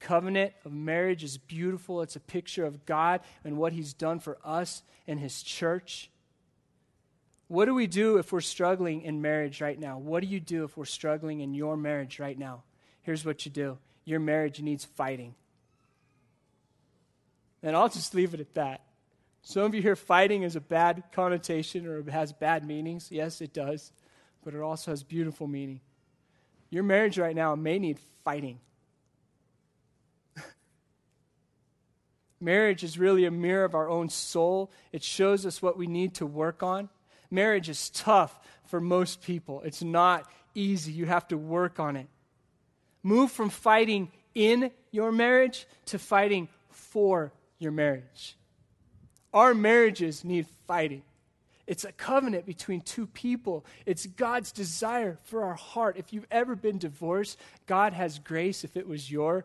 Covenant 0.00 0.54
of 0.64 0.72
marriage 0.72 1.22
is 1.22 1.36
beautiful. 1.36 2.00
It's 2.00 2.16
a 2.16 2.20
picture 2.20 2.64
of 2.64 2.86
God 2.86 3.20
and 3.44 3.58
what 3.58 3.74
he's 3.74 3.92
done 3.92 4.18
for 4.18 4.38
us 4.42 4.82
and 5.06 5.20
his 5.20 5.42
church. 5.42 6.08
What 7.48 7.66
do 7.66 7.74
we 7.74 7.86
do 7.86 8.16
if 8.16 8.32
we're 8.32 8.40
struggling 8.40 9.02
in 9.02 9.20
marriage 9.20 9.60
right 9.60 9.78
now? 9.78 9.98
What 9.98 10.22
do 10.22 10.28
you 10.28 10.40
do 10.40 10.64
if 10.64 10.78
we're 10.78 10.86
struggling 10.86 11.40
in 11.40 11.52
your 11.52 11.76
marriage 11.76 12.18
right 12.18 12.38
now? 12.38 12.62
Here's 13.02 13.26
what 13.26 13.44
you 13.44 13.52
do 13.52 13.76
your 14.06 14.20
marriage 14.20 14.62
needs 14.62 14.86
fighting. 14.86 15.34
And 17.62 17.76
I'll 17.76 17.90
just 17.90 18.14
leave 18.14 18.32
it 18.32 18.40
at 18.40 18.54
that. 18.54 18.80
Some 19.42 19.64
of 19.64 19.74
you 19.74 19.82
hear 19.82 19.96
fighting 19.96 20.44
as 20.44 20.54
a 20.54 20.60
bad 20.60 21.02
connotation 21.12 21.86
or 21.86 21.98
it 21.98 22.08
has 22.08 22.32
bad 22.32 22.64
meanings. 22.64 23.10
Yes, 23.10 23.40
it 23.40 23.52
does, 23.52 23.92
but 24.44 24.54
it 24.54 24.60
also 24.60 24.92
has 24.92 25.02
beautiful 25.02 25.48
meaning. 25.48 25.80
Your 26.70 26.84
marriage 26.84 27.18
right 27.18 27.34
now 27.34 27.56
may 27.56 27.78
need 27.78 27.98
fighting. 28.24 28.60
marriage 32.40 32.84
is 32.84 32.98
really 32.98 33.24
a 33.24 33.30
mirror 33.30 33.64
of 33.64 33.74
our 33.74 33.90
own 33.90 34.08
soul, 34.08 34.70
it 34.92 35.02
shows 35.02 35.44
us 35.44 35.60
what 35.60 35.76
we 35.76 35.86
need 35.88 36.14
to 36.14 36.24
work 36.24 36.62
on. 36.62 36.88
Marriage 37.30 37.68
is 37.68 37.90
tough 37.90 38.38
for 38.66 38.80
most 38.80 39.22
people, 39.22 39.60
it's 39.62 39.82
not 39.82 40.30
easy. 40.54 40.92
You 40.92 41.06
have 41.06 41.26
to 41.28 41.36
work 41.36 41.80
on 41.80 41.96
it. 41.96 42.06
Move 43.02 43.32
from 43.32 43.50
fighting 43.50 44.12
in 44.34 44.70
your 44.90 45.10
marriage 45.10 45.66
to 45.86 45.98
fighting 45.98 46.48
for 46.70 47.32
your 47.58 47.72
marriage. 47.72 48.36
Our 49.32 49.54
marriages 49.54 50.24
need 50.24 50.46
fighting. 50.66 51.02
It's 51.66 51.84
a 51.84 51.92
covenant 51.92 52.44
between 52.44 52.80
two 52.80 53.06
people. 53.06 53.64
It's 53.86 54.06
God's 54.06 54.52
desire 54.52 55.18
for 55.24 55.44
our 55.44 55.54
heart. 55.54 55.96
If 55.96 56.12
you've 56.12 56.26
ever 56.30 56.56
been 56.56 56.78
divorced, 56.78 57.38
God 57.66 57.92
has 57.92 58.18
grace 58.18 58.64
if 58.64 58.76
it 58.76 58.88
was 58.88 59.10
your 59.10 59.44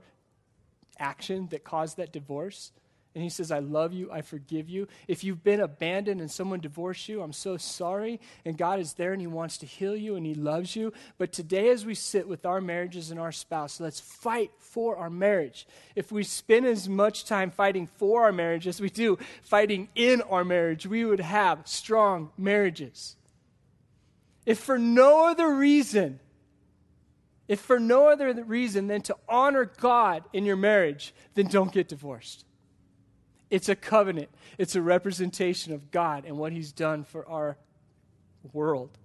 action 0.99 1.47
that 1.51 1.63
caused 1.63 1.97
that 1.97 2.11
divorce 2.11 2.71
and 3.17 3.23
he 3.23 3.31
says, 3.31 3.51
I 3.51 3.57
love 3.57 3.93
you, 3.93 4.11
I 4.11 4.21
forgive 4.21 4.69
you. 4.69 4.87
If 5.07 5.23
you've 5.23 5.43
been 5.43 5.59
abandoned 5.59 6.21
and 6.21 6.29
someone 6.29 6.59
divorced 6.59 7.09
you, 7.09 7.23
I'm 7.23 7.33
so 7.33 7.57
sorry. 7.57 8.21
And 8.45 8.55
God 8.55 8.79
is 8.79 8.93
there 8.93 9.11
and 9.11 9.19
he 9.19 9.25
wants 9.25 9.57
to 9.57 9.65
heal 9.65 9.95
you 9.95 10.15
and 10.17 10.23
he 10.23 10.35
loves 10.35 10.75
you. 10.75 10.93
But 11.17 11.31
today, 11.31 11.69
as 11.69 11.83
we 11.83 11.95
sit 11.95 12.27
with 12.27 12.45
our 12.45 12.61
marriages 12.61 13.09
and 13.09 13.19
our 13.19 13.31
spouse, 13.31 13.79
let's 13.79 13.99
fight 13.99 14.51
for 14.59 14.97
our 14.97 15.09
marriage. 15.09 15.65
If 15.95 16.11
we 16.11 16.21
spend 16.21 16.67
as 16.67 16.87
much 16.87 17.25
time 17.25 17.49
fighting 17.49 17.87
for 17.87 18.25
our 18.25 18.31
marriage 18.31 18.67
as 18.67 18.79
we 18.79 18.91
do 18.91 19.17
fighting 19.41 19.89
in 19.95 20.21
our 20.21 20.45
marriage, 20.45 20.85
we 20.85 21.03
would 21.03 21.19
have 21.19 21.67
strong 21.67 22.29
marriages. 22.37 23.15
If 24.45 24.59
for 24.59 24.77
no 24.77 25.27
other 25.27 25.55
reason, 25.55 26.19
if 27.47 27.61
for 27.61 27.79
no 27.79 28.09
other 28.09 28.31
reason 28.43 28.85
than 28.85 29.01
to 29.01 29.15
honor 29.27 29.65
God 29.65 30.23
in 30.33 30.45
your 30.45 30.55
marriage, 30.55 31.15
then 31.33 31.47
don't 31.47 31.71
get 31.71 31.87
divorced. 31.87 32.45
It's 33.49 33.69
a 33.69 33.75
covenant, 33.75 34.29
it's 34.57 34.75
a 34.75 34.81
representation 34.81 35.73
of 35.73 35.91
God 35.91 36.25
and 36.25 36.37
what 36.37 36.51
He's 36.51 36.71
done 36.71 37.03
for 37.03 37.27
our 37.27 37.57
world. 38.53 38.97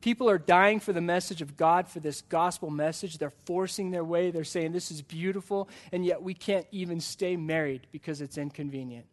People 0.00 0.30
are 0.30 0.38
dying 0.38 0.80
for 0.80 0.92
the 0.92 1.00
message 1.00 1.42
of 1.42 1.56
God, 1.56 1.86
for 1.86 2.00
this 2.00 2.22
gospel 2.22 2.70
message. 2.70 3.18
They're 3.18 3.32
forcing 3.44 3.90
their 3.90 4.04
way. 4.04 4.30
They're 4.30 4.44
saying, 4.44 4.72
This 4.72 4.90
is 4.90 5.02
beautiful, 5.02 5.68
and 5.92 6.04
yet 6.04 6.22
we 6.22 6.34
can't 6.34 6.66
even 6.70 7.00
stay 7.00 7.36
married 7.36 7.86
because 7.92 8.20
it's 8.20 8.38
inconvenient. 8.38 9.06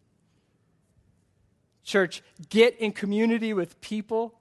Church, 1.83 2.21
get 2.49 2.77
in 2.79 2.91
community 2.91 3.53
with 3.53 3.79
people. 3.79 4.33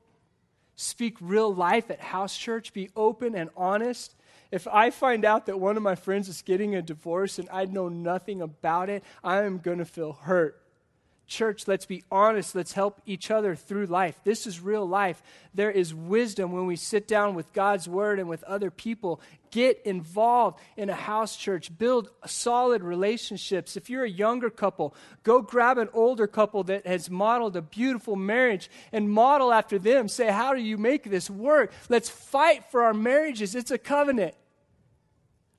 Speak 0.75 1.17
real 1.21 1.55
life 1.55 1.91
at 1.91 2.01
house 2.01 2.37
church. 2.37 2.73
Be 2.73 2.91
open 2.97 3.37
and 3.37 3.51
honest. 3.57 4.16
If 4.51 4.67
I 4.69 4.91
find 4.91 5.25
out 5.25 5.47
that 5.47 5.59
one 5.59 5.77
of 5.77 5.83
my 5.83 5.95
friends 5.95 6.29
is 6.29 6.43
getting 6.43 6.75
a 6.75 6.83
divorce 6.83 7.39
and 7.39 7.49
I 7.51 7.65
know 7.65 7.89
nothing 7.89 8.41
about 8.41 8.89
it, 8.89 9.03
I 9.25 9.43
am 9.43 9.59
going 9.59 9.79
to 9.79 9.85
feel 9.85 10.13
hurt. 10.13 10.61
Church, 11.27 11.67
let's 11.67 11.87
be 11.87 12.05
honest. 12.09 12.55
Let's 12.55 12.73
help 12.73 13.01
each 13.05 13.33
other 13.33 13.57
through 13.57 13.87
life. 13.87 14.21
This 14.23 14.47
is 14.47 14.61
real 14.61 14.87
life. 14.87 15.21
There 15.55 15.73
is 15.73 15.93
wisdom 15.93 16.53
when 16.53 16.67
we 16.67 16.77
sit 16.77 17.09
down 17.09 17.35
with 17.35 17.53
God's 17.53 17.89
word 17.89 18.21
and 18.21 18.29
with 18.29 18.45
other 18.45 18.71
people. 18.71 19.21
Get 19.51 19.81
involved 19.85 20.61
in 20.77 20.89
a 20.89 20.95
house 20.95 21.37
church. 21.37 21.77
Build 21.77 22.11
solid 22.27 22.85
relationships. 22.85 23.77
If 23.77 23.91
you're 23.91 24.05
a 24.05 24.11
younger 24.11 24.51
couple, 24.51 24.95
go 25.25 25.43
grab 25.43 25.79
an 25.79 25.89
older 25.93 26.29
couple 26.29 26.63
that 26.65 26.87
has 26.87 27.11
modeled 27.11 27.57
a 27.57 27.63
beautiful 27.63 28.15
marriage 28.15 28.71
and 28.93 29.11
model 29.11 29.53
after 29.53 29.81
them. 29.81 30.07
Say, 30.07 30.31
How 30.31 30.55
do 30.55 30.61
you 30.61 30.79
make 30.79 31.11
this 31.11 31.29
work? 31.29 31.73
Let's 31.89 32.09
fight 32.09 32.71
for 32.71 32.85
our 32.85 32.95
marriages. 32.95 33.57
It's 33.57 33.73
a 33.73 33.79
covenant. 33.79 34.35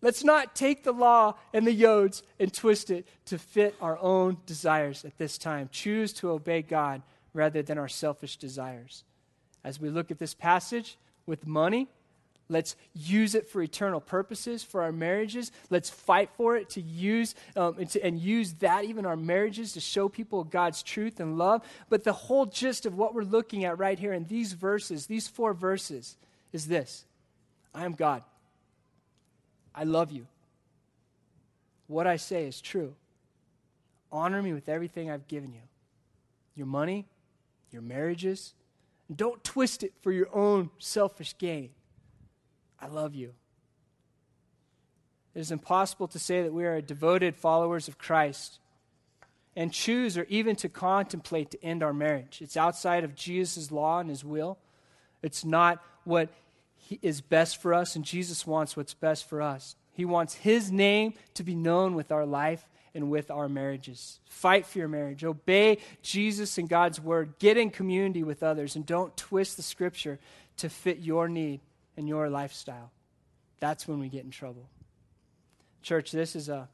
Let's 0.01 0.23
not 0.23 0.55
take 0.55 0.83
the 0.83 0.91
law 0.91 1.35
and 1.53 1.65
the 1.65 1.75
yods 1.75 2.21
and 2.39 2.53
twist 2.53 2.91
it 2.91 3.07
to 3.25 3.37
fit 3.39 3.75
our 3.81 3.97
own 3.97 4.37
desires 4.45 5.03
at 5.03 5.17
this 5.17 5.37
time. 5.37 5.69
Choose 5.71 6.13
to 6.13 6.29
obey 6.29 6.61
God 6.61 7.01
rather 7.33 7.61
than 7.63 7.77
our 7.77 7.87
selfish 7.87 8.37
desires. 8.37 9.03
As 9.63 9.79
we 9.79 9.89
look 9.89 10.11
at 10.11 10.19
this 10.19 10.35
passage 10.35 10.97
with 11.25 11.47
money, 11.47 11.87
let's 12.47 12.75
use 12.93 13.33
it 13.33 13.49
for 13.49 13.61
eternal 13.61 13.99
purposes 13.99 14.63
for 14.63 14.83
our 14.83 14.91
marriages. 14.91 15.51
Let's 15.71 15.89
fight 15.89 16.29
for 16.37 16.55
it 16.55 16.69
to 16.71 16.81
use 16.81 17.33
um, 17.55 17.75
and, 17.79 17.89
to, 17.89 18.03
and 18.03 18.19
use 18.19 18.53
that 18.55 18.85
even 18.85 19.05
our 19.05 19.17
marriages 19.17 19.73
to 19.73 19.79
show 19.79 20.09
people 20.09 20.43
God's 20.43 20.83
truth 20.83 21.19
and 21.19 21.39
love. 21.39 21.63
But 21.89 22.03
the 22.03 22.13
whole 22.13 22.45
gist 22.45 22.85
of 22.85 22.95
what 22.95 23.15
we're 23.15 23.23
looking 23.23 23.65
at 23.65 23.79
right 23.79 23.97
here 23.97 24.13
in 24.13 24.25
these 24.25 24.53
verses, 24.53 25.07
these 25.07 25.27
four 25.27 25.53
verses, 25.53 26.17
is 26.53 26.67
this: 26.67 27.03
I 27.73 27.83
am 27.83 27.93
God. 27.93 28.23
I 29.77 29.83
love 29.83 30.11
you. 30.11 30.25
What 31.85 32.07
I 32.07 32.15
say 32.15 32.47
is 32.47 32.59
true. 32.59 32.95
Honor 34.11 34.41
me 34.41 34.51
with 34.51 34.67
everything 34.67 35.11
I've 35.11 35.27
given 35.27 35.53
you 35.53 35.61
your 36.55 36.65
money, 36.65 37.05
your 37.69 37.83
marriages. 37.83 38.55
Don't 39.15 39.43
twist 39.43 39.83
it 39.83 39.93
for 40.01 40.11
your 40.11 40.27
own 40.35 40.71
selfish 40.79 41.37
gain. 41.37 41.69
I 42.79 42.87
love 42.87 43.13
you. 43.13 43.33
It 45.35 45.39
is 45.39 45.51
impossible 45.51 46.07
to 46.07 46.17
say 46.17 46.41
that 46.41 46.51
we 46.51 46.65
are 46.65 46.81
devoted 46.81 47.35
followers 47.35 47.87
of 47.87 47.99
Christ 47.99 48.57
and 49.55 49.71
choose 49.71 50.17
or 50.17 50.25
even 50.29 50.55
to 50.55 50.69
contemplate 50.69 51.51
to 51.51 51.63
end 51.63 51.83
our 51.83 51.93
marriage. 51.93 52.39
It's 52.41 52.57
outside 52.57 53.03
of 53.03 53.13
Jesus' 53.13 53.71
law 53.71 53.99
and 53.99 54.09
his 54.09 54.25
will. 54.25 54.57
It's 55.21 55.45
not 55.45 55.83
what 56.03 56.29
is 57.01 57.21
best 57.21 57.61
for 57.61 57.73
us, 57.73 57.95
and 57.95 58.03
Jesus 58.03 58.47
wants 58.47 58.75
what's 58.77 58.93
best 58.93 59.27
for 59.27 59.41
us. 59.41 59.75
He 59.93 60.05
wants 60.05 60.35
his 60.35 60.71
name 60.71 61.13
to 61.33 61.43
be 61.43 61.55
known 61.55 61.95
with 61.95 62.11
our 62.11 62.25
life 62.25 62.69
and 62.93 63.09
with 63.09 63.29
our 63.29 63.49
marriages. 63.49 64.19
Fight 64.25 64.65
for 64.65 64.79
your 64.79 64.87
marriage. 64.87 65.23
Obey 65.23 65.79
Jesus 66.01 66.57
and 66.57 66.69
God's 66.69 66.99
word. 66.99 67.33
Get 67.39 67.57
in 67.57 67.69
community 67.69 68.23
with 68.23 68.43
others, 68.43 68.75
and 68.75 68.85
don't 68.85 69.15
twist 69.17 69.57
the 69.57 69.63
scripture 69.63 70.19
to 70.57 70.69
fit 70.69 70.99
your 70.99 71.27
need 71.27 71.61
and 71.95 72.07
your 72.07 72.29
lifestyle. 72.29 72.91
That's 73.59 73.87
when 73.87 73.99
we 73.99 74.09
get 74.09 74.23
in 74.23 74.31
trouble. 74.31 74.69
Church, 75.81 76.11
this 76.11 76.35
is 76.35 76.49
a 76.49 76.67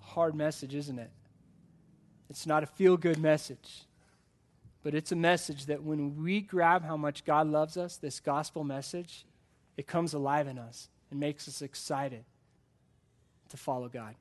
hard 0.00 0.34
message, 0.34 0.74
isn't 0.74 0.98
it? 0.98 1.10
It's 2.30 2.46
not 2.46 2.62
a 2.62 2.66
feel 2.66 2.96
good 2.96 3.18
message, 3.18 3.85
but 4.86 4.94
it's 4.94 5.10
a 5.10 5.16
message 5.16 5.66
that 5.66 5.82
when 5.82 6.22
we 6.22 6.40
grab 6.40 6.84
how 6.84 6.96
much 6.96 7.24
God 7.24 7.48
loves 7.48 7.76
us, 7.76 7.96
this 7.96 8.20
gospel 8.20 8.62
message, 8.62 9.24
it 9.76 9.88
comes 9.88 10.14
alive 10.14 10.46
in 10.46 10.60
us 10.60 10.88
and 11.10 11.18
makes 11.18 11.48
us 11.48 11.60
excited 11.60 12.22
to 13.48 13.56
follow 13.56 13.88
God. 13.88 14.14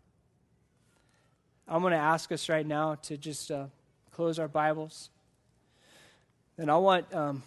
I'm 1.68 1.82
going 1.82 1.92
to 1.92 1.98
ask 1.98 2.32
us 2.32 2.50
right 2.50 2.66
now 2.66 2.96
to 3.04 3.16
just 3.16 3.52
uh, 3.52 3.66
close 4.10 4.40
our 4.40 4.48
Bibles. 4.48 5.12
And 6.58 6.72
I 6.72 6.78
want, 6.78 7.14
um, 7.14 7.44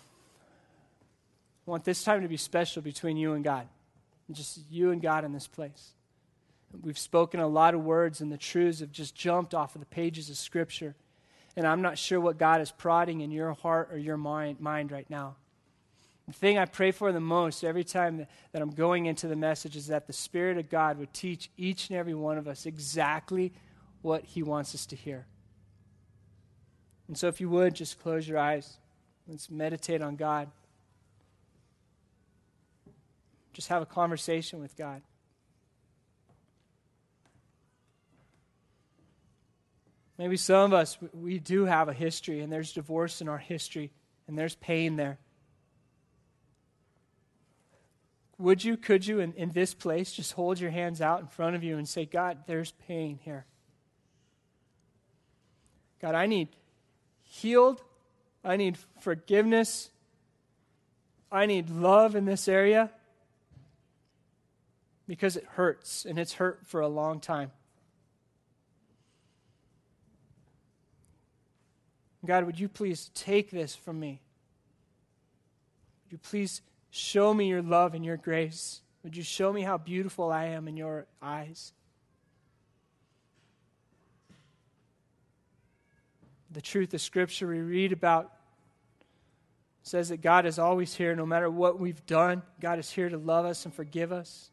I 1.66 1.72
want 1.72 1.82
this 1.82 2.04
time 2.04 2.22
to 2.22 2.28
be 2.28 2.36
special 2.36 2.82
between 2.82 3.16
you 3.16 3.32
and 3.32 3.42
God 3.42 3.66
just 4.30 4.60
you 4.70 4.92
and 4.92 5.02
God 5.02 5.24
in 5.24 5.32
this 5.32 5.48
place. 5.48 5.90
We've 6.84 6.96
spoken 6.96 7.40
a 7.40 7.48
lot 7.48 7.74
of 7.74 7.82
words, 7.82 8.20
and 8.20 8.30
the 8.30 8.38
truths 8.38 8.78
have 8.78 8.92
just 8.92 9.16
jumped 9.16 9.54
off 9.54 9.74
of 9.74 9.80
the 9.80 9.86
pages 9.86 10.30
of 10.30 10.36
Scripture. 10.36 10.94
And 11.58 11.66
I'm 11.66 11.82
not 11.82 11.98
sure 11.98 12.20
what 12.20 12.38
God 12.38 12.60
is 12.60 12.70
prodding 12.70 13.20
in 13.20 13.32
your 13.32 13.52
heart 13.52 13.88
or 13.90 13.98
your 13.98 14.16
mind, 14.16 14.60
mind 14.60 14.92
right 14.92 15.10
now. 15.10 15.34
The 16.28 16.32
thing 16.32 16.56
I 16.56 16.66
pray 16.66 16.92
for 16.92 17.10
the 17.10 17.18
most 17.18 17.64
every 17.64 17.82
time 17.82 18.28
that 18.52 18.62
I'm 18.62 18.70
going 18.70 19.06
into 19.06 19.26
the 19.26 19.34
message 19.34 19.74
is 19.74 19.88
that 19.88 20.06
the 20.06 20.12
Spirit 20.12 20.56
of 20.56 20.70
God 20.70 20.98
would 20.98 21.12
teach 21.12 21.50
each 21.56 21.90
and 21.90 21.98
every 21.98 22.14
one 22.14 22.38
of 22.38 22.46
us 22.46 22.64
exactly 22.64 23.52
what 24.02 24.24
He 24.24 24.40
wants 24.40 24.72
us 24.72 24.86
to 24.86 24.94
hear. 24.94 25.26
And 27.08 27.18
so, 27.18 27.26
if 27.26 27.40
you 27.40 27.50
would, 27.50 27.74
just 27.74 28.00
close 28.00 28.28
your 28.28 28.38
eyes. 28.38 28.76
Let's 29.26 29.50
meditate 29.50 30.00
on 30.00 30.14
God. 30.14 30.48
Just 33.52 33.66
have 33.66 33.82
a 33.82 33.86
conversation 33.86 34.60
with 34.60 34.76
God. 34.76 35.02
Maybe 40.18 40.36
some 40.36 40.72
of 40.72 40.72
us, 40.72 40.98
we 41.12 41.38
do 41.38 41.64
have 41.64 41.88
a 41.88 41.92
history, 41.92 42.40
and 42.40 42.52
there's 42.52 42.72
divorce 42.72 43.20
in 43.20 43.28
our 43.28 43.38
history, 43.38 43.92
and 44.26 44.36
there's 44.36 44.56
pain 44.56 44.96
there. 44.96 45.18
Would 48.36 48.62
you, 48.64 48.76
could 48.76 49.06
you, 49.06 49.20
in, 49.20 49.32
in 49.34 49.52
this 49.52 49.74
place, 49.74 50.12
just 50.12 50.32
hold 50.32 50.58
your 50.58 50.70
hands 50.70 51.00
out 51.00 51.20
in 51.20 51.26
front 51.28 51.54
of 51.54 51.62
you 51.62 51.78
and 51.78 51.88
say, 51.88 52.04
God, 52.04 52.38
there's 52.46 52.72
pain 52.86 53.18
here. 53.22 53.46
God, 56.00 56.14
I 56.14 56.26
need 56.26 56.48
healed. 57.22 57.82
I 58.44 58.56
need 58.56 58.76
forgiveness. 59.00 59.90
I 61.30 61.46
need 61.46 61.70
love 61.70 62.16
in 62.16 62.24
this 62.24 62.48
area 62.48 62.90
because 65.06 65.36
it 65.36 65.44
hurts, 65.52 66.04
and 66.04 66.18
it's 66.18 66.34
hurt 66.34 66.66
for 66.66 66.80
a 66.80 66.88
long 66.88 67.20
time. 67.20 67.50
God, 72.28 72.44
would 72.44 72.60
you 72.60 72.68
please 72.68 73.10
take 73.14 73.50
this 73.50 73.74
from 73.74 73.98
me? 73.98 74.20
Would 76.04 76.12
you 76.12 76.18
please 76.18 76.60
show 76.90 77.32
me 77.32 77.48
your 77.48 77.62
love 77.62 77.94
and 77.94 78.04
your 78.04 78.18
grace? 78.18 78.82
Would 79.02 79.16
you 79.16 79.22
show 79.22 79.50
me 79.50 79.62
how 79.62 79.78
beautiful 79.78 80.30
I 80.30 80.44
am 80.48 80.68
in 80.68 80.76
your 80.76 81.06
eyes? 81.22 81.72
The 86.50 86.60
truth 86.60 86.92
of 86.92 87.00
Scripture 87.00 87.48
we 87.48 87.60
read 87.60 87.92
about 87.92 88.30
says 89.82 90.10
that 90.10 90.20
God 90.20 90.44
is 90.44 90.58
always 90.58 90.94
here 90.94 91.16
no 91.16 91.24
matter 91.24 91.50
what 91.50 91.80
we've 91.80 92.04
done. 92.04 92.42
God 92.60 92.78
is 92.78 92.90
here 92.90 93.08
to 93.08 93.16
love 93.16 93.46
us 93.46 93.64
and 93.64 93.72
forgive 93.72 94.12
us. 94.12 94.50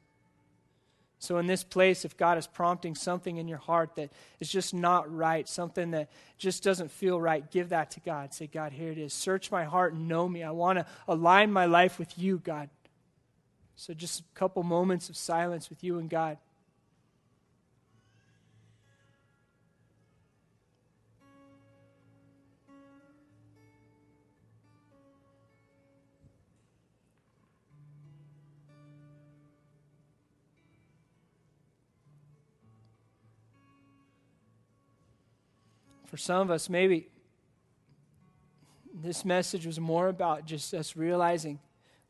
So, 1.25 1.39
in 1.39 1.47
this 1.47 1.63
place, 1.63 2.05
if 2.05 2.15
God 2.15 2.37
is 2.37 2.45
prompting 2.45 2.93
something 2.93 3.37
in 3.37 3.47
your 3.47 3.57
heart 3.57 3.95
that 3.95 4.11
is 4.39 4.47
just 4.47 4.75
not 4.75 5.11
right, 5.11 5.49
something 5.49 5.89
that 5.91 6.11
just 6.37 6.63
doesn't 6.63 6.91
feel 6.91 7.19
right, 7.19 7.49
give 7.49 7.69
that 7.69 7.89
to 7.91 7.99
God. 7.99 8.31
Say, 8.31 8.45
God, 8.45 8.71
here 8.71 8.91
it 8.91 8.99
is. 8.99 9.11
Search 9.11 9.51
my 9.51 9.63
heart 9.63 9.93
and 9.93 10.07
know 10.07 10.29
me. 10.29 10.43
I 10.43 10.51
want 10.51 10.77
to 10.77 10.85
align 11.07 11.51
my 11.51 11.65
life 11.65 11.97
with 11.97 12.15
you, 12.15 12.37
God. 12.37 12.69
So, 13.75 13.95
just 13.95 14.19
a 14.19 14.23
couple 14.35 14.61
moments 14.61 15.09
of 15.09 15.17
silence 15.17 15.67
with 15.67 15.83
you 15.83 15.97
and 15.97 16.11
God. 16.11 16.37
For 36.15 36.19
some 36.19 36.39
of 36.39 36.49
us, 36.49 36.69
maybe 36.69 37.09
this 38.93 39.25
message 39.25 39.65
was 39.65 39.81
more 39.81 40.07
about 40.07 40.45
just 40.45 40.73
us 40.73 40.95
realizing 40.95 41.59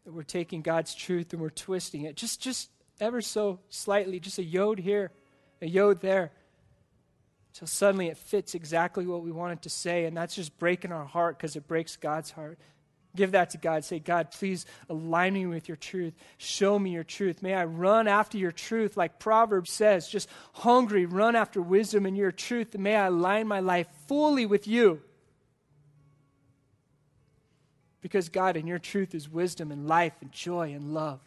that 0.03 0.13
we're 0.13 0.21
taking 0.21 0.61
God's 0.61 0.93
truth 0.93 1.33
and 1.33 1.41
we're 1.41 1.49
twisting 1.49 2.03
it 2.03 2.15
just, 2.15 2.39
just 2.39 2.69
ever 2.99 3.19
so 3.19 3.61
slightly, 3.69 4.19
just 4.19 4.37
a 4.37 4.43
yod 4.43 4.77
here, 4.77 5.11
a 5.59 5.65
yod 5.65 6.01
there, 6.01 6.31
until 7.47 7.65
suddenly 7.65 8.09
it 8.09 8.17
fits 8.19 8.53
exactly 8.53 9.07
what 9.07 9.23
we 9.23 9.31
wanted 9.31 9.63
to 9.63 9.71
say, 9.71 10.05
and 10.05 10.15
that's 10.15 10.35
just 10.35 10.55
breaking 10.59 10.91
our 10.91 11.05
heart 11.05 11.39
because 11.39 11.55
it 11.55 11.67
breaks 11.67 11.95
God's 11.95 12.29
heart. 12.29 12.59
Give 13.15 13.31
that 13.31 13.51
to 13.51 13.57
God. 13.57 13.83
Say, 13.85 13.99
God, 13.99 14.31
please 14.31 14.65
align 14.89 15.33
me 15.33 15.45
with 15.45 15.67
your 15.67 15.77
truth. 15.77 16.13
Show 16.37 16.77
me 16.77 16.91
your 16.91 17.03
truth. 17.03 17.41
May 17.41 17.53
I 17.53 17.65
run 17.65 18.07
after 18.07 18.37
your 18.37 18.51
truth, 18.51 18.97
like 18.97 19.19
Proverbs 19.19 19.71
says, 19.71 20.07
just 20.07 20.29
hungry, 20.53 21.05
run 21.05 21.35
after 21.35 21.61
wisdom 21.61 22.05
and 22.05 22.17
your 22.17 22.31
truth. 22.31 22.75
And 22.75 22.83
may 22.83 22.95
I 22.95 23.07
align 23.07 23.47
my 23.47 23.59
life 23.59 23.87
fully 24.07 24.45
with 24.45 24.67
you. 24.67 25.01
Because, 28.01 28.29
God, 28.29 28.55
in 28.55 28.67
your 28.67 28.79
truth 28.79 29.15
is 29.15 29.27
wisdom 29.27 29.71
and 29.71 29.87
life 29.87 30.13
and 30.21 30.31
joy 30.31 30.73
and 30.73 30.93
love. 30.93 31.19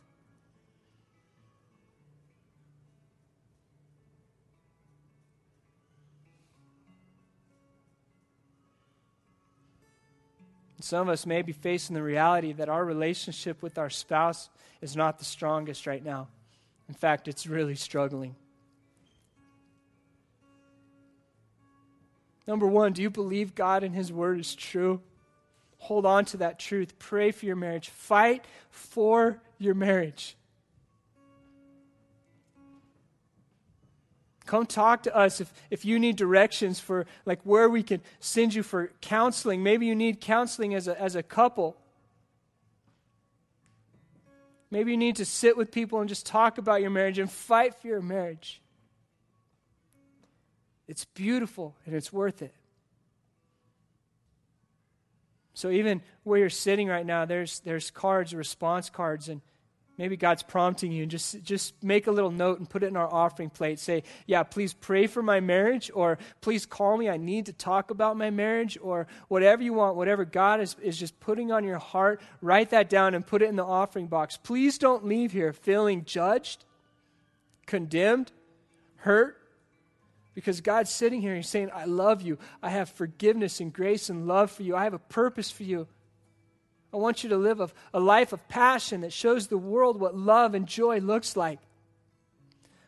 Some 10.80 11.08
of 11.08 11.12
us 11.12 11.26
may 11.26 11.42
be 11.42 11.52
facing 11.52 11.94
the 11.94 12.02
reality 12.02 12.52
that 12.52 12.68
our 12.68 12.84
relationship 12.84 13.62
with 13.62 13.78
our 13.78 13.90
spouse 13.90 14.48
is 14.80 14.94
not 14.94 15.18
the 15.18 15.24
strongest 15.24 15.86
right 15.86 16.04
now. 16.04 16.28
In 16.88 16.94
fact, 16.94 17.26
it's 17.26 17.46
really 17.46 17.74
struggling. 17.74 18.36
Number 22.46 22.66
one, 22.66 22.94
do 22.94 23.02
you 23.02 23.10
believe 23.10 23.54
God 23.54 23.84
and 23.84 23.94
His 23.94 24.10
Word 24.10 24.40
is 24.40 24.54
true? 24.54 25.02
Hold 25.78 26.06
on 26.06 26.24
to 26.26 26.38
that 26.38 26.58
truth. 26.58 26.98
Pray 26.98 27.30
for 27.30 27.44
your 27.44 27.56
marriage. 27.56 27.90
Fight 27.90 28.46
for 28.70 29.42
your 29.58 29.74
marriage. 29.74 30.37
Come 34.48 34.64
talk 34.64 35.02
to 35.02 35.14
us 35.14 35.42
if, 35.42 35.52
if 35.70 35.84
you 35.84 35.98
need 35.98 36.16
directions 36.16 36.80
for 36.80 37.04
like 37.26 37.38
where 37.42 37.68
we 37.68 37.82
can 37.82 38.00
send 38.18 38.54
you 38.54 38.62
for 38.62 38.90
counseling. 39.02 39.62
Maybe 39.62 39.84
you 39.84 39.94
need 39.94 40.22
counseling 40.22 40.74
as 40.74 40.88
a, 40.88 40.98
as 40.98 41.16
a 41.16 41.22
couple. 41.22 41.76
Maybe 44.70 44.90
you 44.90 44.96
need 44.96 45.16
to 45.16 45.26
sit 45.26 45.58
with 45.58 45.70
people 45.70 46.00
and 46.00 46.08
just 46.08 46.24
talk 46.24 46.56
about 46.56 46.80
your 46.80 46.88
marriage 46.88 47.18
and 47.18 47.30
fight 47.30 47.74
for 47.74 47.88
your 47.88 48.00
marriage. 48.00 48.62
It's 50.86 51.04
beautiful 51.04 51.76
and 51.84 51.94
it's 51.94 52.10
worth 52.10 52.40
it. 52.40 52.54
So 55.52 55.68
even 55.68 56.00
where 56.22 56.38
you're 56.38 56.48
sitting 56.48 56.88
right 56.88 57.04
now, 57.04 57.26
there's 57.26 57.60
there's 57.60 57.90
cards, 57.90 58.34
response 58.34 58.88
cards, 58.88 59.28
and 59.28 59.42
maybe 59.98 60.16
God's 60.16 60.42
prompting 60.42 60.92
you, 60.92 61.02
and 61.02 61.10
just, 61.10 61.42
just 61.42 61.74
make 61.82 62.06
a 62.06 62.10
little 62.10 62.30
note 62.30 62.58
and 62.58 62.70
put 62.70 62.82
it 62.82 62.86
in 62.86 62.96
our 62.96 63.12
offering 63.12 63.50
plate. 63.50 63.78
Say, 63.78 64.04
yeah, 64.26 64.44
please 64.44 64.72
pray 64.72 65.06
for 65.06 65.22
my 65.22 65.40
marriage, 65.40 65.90
or 65.92 66.18
please 66.40 66.64
call 66.64 66.96
me. 66.96 67.10
I 67.10 67.18
need 67.18 67.46
to 67.46 67.52
talk 67.52 67.90
about 67.90 68.16
my 68.16 68.30
marriage, 68.30 68.78
or 68.80 69.06
whatever 69.28 69.62
you 69.62 69.74
want, 69.74 69.96
whatever 69.96 70.24
God 70.24 70.60
is, 70.60 70.76
is 70.80 70.96
just 70.96 71.18
putting 71.20 71.52
on 71.52 71.64
your 71.64 71.78
heart, 71.78 72.22
write 72.40 72.70
that 72.70 72.88
down 72.88 73.14
and 73.14 73.26
put 73.26 73.42
it 73.42 73.48
in 73.48 73.56
the 73.56 73.64
offering 73.64 74.06
box. 74.06 74.38
Please 74.38 74.78
don't 74.78 75.04
leave 75.04 75.32
here 75.32 75.52
feeling 75.52 76.04
judged 76.04 76.64
condemned, 77.68 78.32
hurt, 78.96 79.36
because 80.34 80.60
God's 80.60 80.90
sitting 80.90 81.20
here 81.20 81.32
and 81.32 81.38
He's 81.38 81.48
saying, 81.48 81.70
I 81.72 81.84
love 81.84 82.22
you. 82.22 82.38
I 82.62 82.70
have 82.70 82.88
forgiveness 82.88 83.60
and 83.60 83.72
grace 83.72 84.08
and 84.08 84.26
love 84.26 84.50
for 84.50 84.64
you. 84.64 84.74
I 84.74 84.84
have 84.84 84.94
a 84.94 84.98
purpose 84.98 85.50
for 85.50 85.62
you. 85.62 85.86
I 86.92 86.96
want 86.96 87.22
you 87.22 87.30
to 87.30 87.36
live 87.36 87.60
a, 87.60 87.70
a 87.92 88.00
life 88.00 88.32
of 88.32 88.48
passion 88.48 89.02
that 89.02 89.12
shows 89.12 89.46
the 89.46 89.58
world 89.58 90.00
what 90.00 90.16
love 90.16 90.54
and 90.54 90.66
joy 90.66 91.00
looks 91.00 91.36
like. 91.36 91.60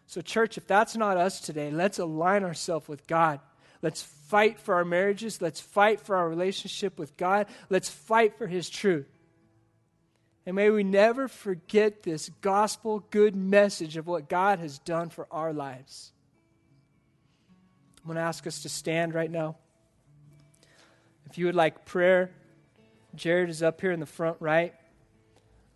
So, 0.06 0.20
church, 0.20 0.58
if 0.58 0.66
that's 0.66 0.96
not 0.96 1.16
us 1.16 1.40
today, 1.40 1.70
let's 1.70 1.98
align 1.98 2.42
ourselves 2.42 2.88
with 2.88 3.06
God. 3.06 3.40
Let's 3.82 4.02
fight 4.02 4.58
for 4.58 4.74
our 4.74 4.84
marriages. 4.84 5.40
Let's 5.40 5.60
fight 5.60 6.00
for 6.00 6.16
our 6.16 6.28
relationship 6.28 6.98
with 6.98 7.16
God. 7.16 7.46
Let's 7.68 7.88
fight 7.88 8.36
for 8.36 8.46
His 8.46 8.68
truth. 8.68 9.06
And 10.46 10.56
may 10.56 10.70
we 10.70 10.82
never 10.82 11.28
forget 11.28 12.02
this 12.02 12.30
gospel 12.40 13.04
good 13.10 13.36
message 13.36 13.96
of 13.96 14.06
what 14.06 14.28
God 14.28 14.58
has 14.58 14.78
done 14.78 15.10
for 15.10 15.26
our 15.30 15.52
lives. 15.52 16.12
I'm 17.98 18.06
going 18.06 18.16
to 18.16 18.22
ask 18.22 18.46
us 18.46 18.62
to 18.62 18.68
stand 18.68 19.14
right 19.14 19.30
now. 19.30 19.56
If 21.26 21.38
you 21.38 21.46
would 21.46 21.54
like 21.54 21.84
prayer, 21.84 22.32
Jared 23.14 23.50
is 23.50 23.62
up 23.62 23.80
here 23.80 23.90
in 23.90 24.00
the 24.00 24.06
front 24.06 24.36
right. 24.40 24.74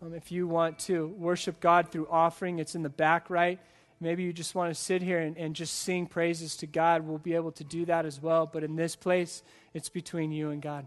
Um, 0.01 0.14
if 0.14 0.30
you 0.30 0.47
want 0.47 0.78
to 0.80 1.09
worship 1.18 1.61
God 1.61 1.91
through 1.91 2.09
offering, 2.11 2.59
it's 2.59 2.74
in 2.74 2.82
the 2.82 2.89
back 2.89 3.30
right. 3.30 3.59
Maybe 4.01 4.22
you 4.22 4.32
just 4.32 4.55
want 4.55 4.74
to 4.74 4.80
sit 4.80 5.03
here 5.03 5.20
and, 5.20 5.37
and 5.37 5.55
just 5.55 5.80
sing 5.80 6.07
praises 6.07 6.57
to 6.59 6.66
God. 6.66 7.03
We'll 7.03 7.18
be 7.18 7.35
able 7.35 7.53
to 7.53 7.64
do 7.64 7.85
that 7.87 8.05
as 8.05 8.20
well. 8.20 8.47
But 8.47 8.64
in 8.64 8.76
this 8.76 8.97
place, 8.97 9.43
it's 9.72 9.89
between 9.89 10.30
you 10.30 10.51
and 10.51 10.61
God. 10.61 10.87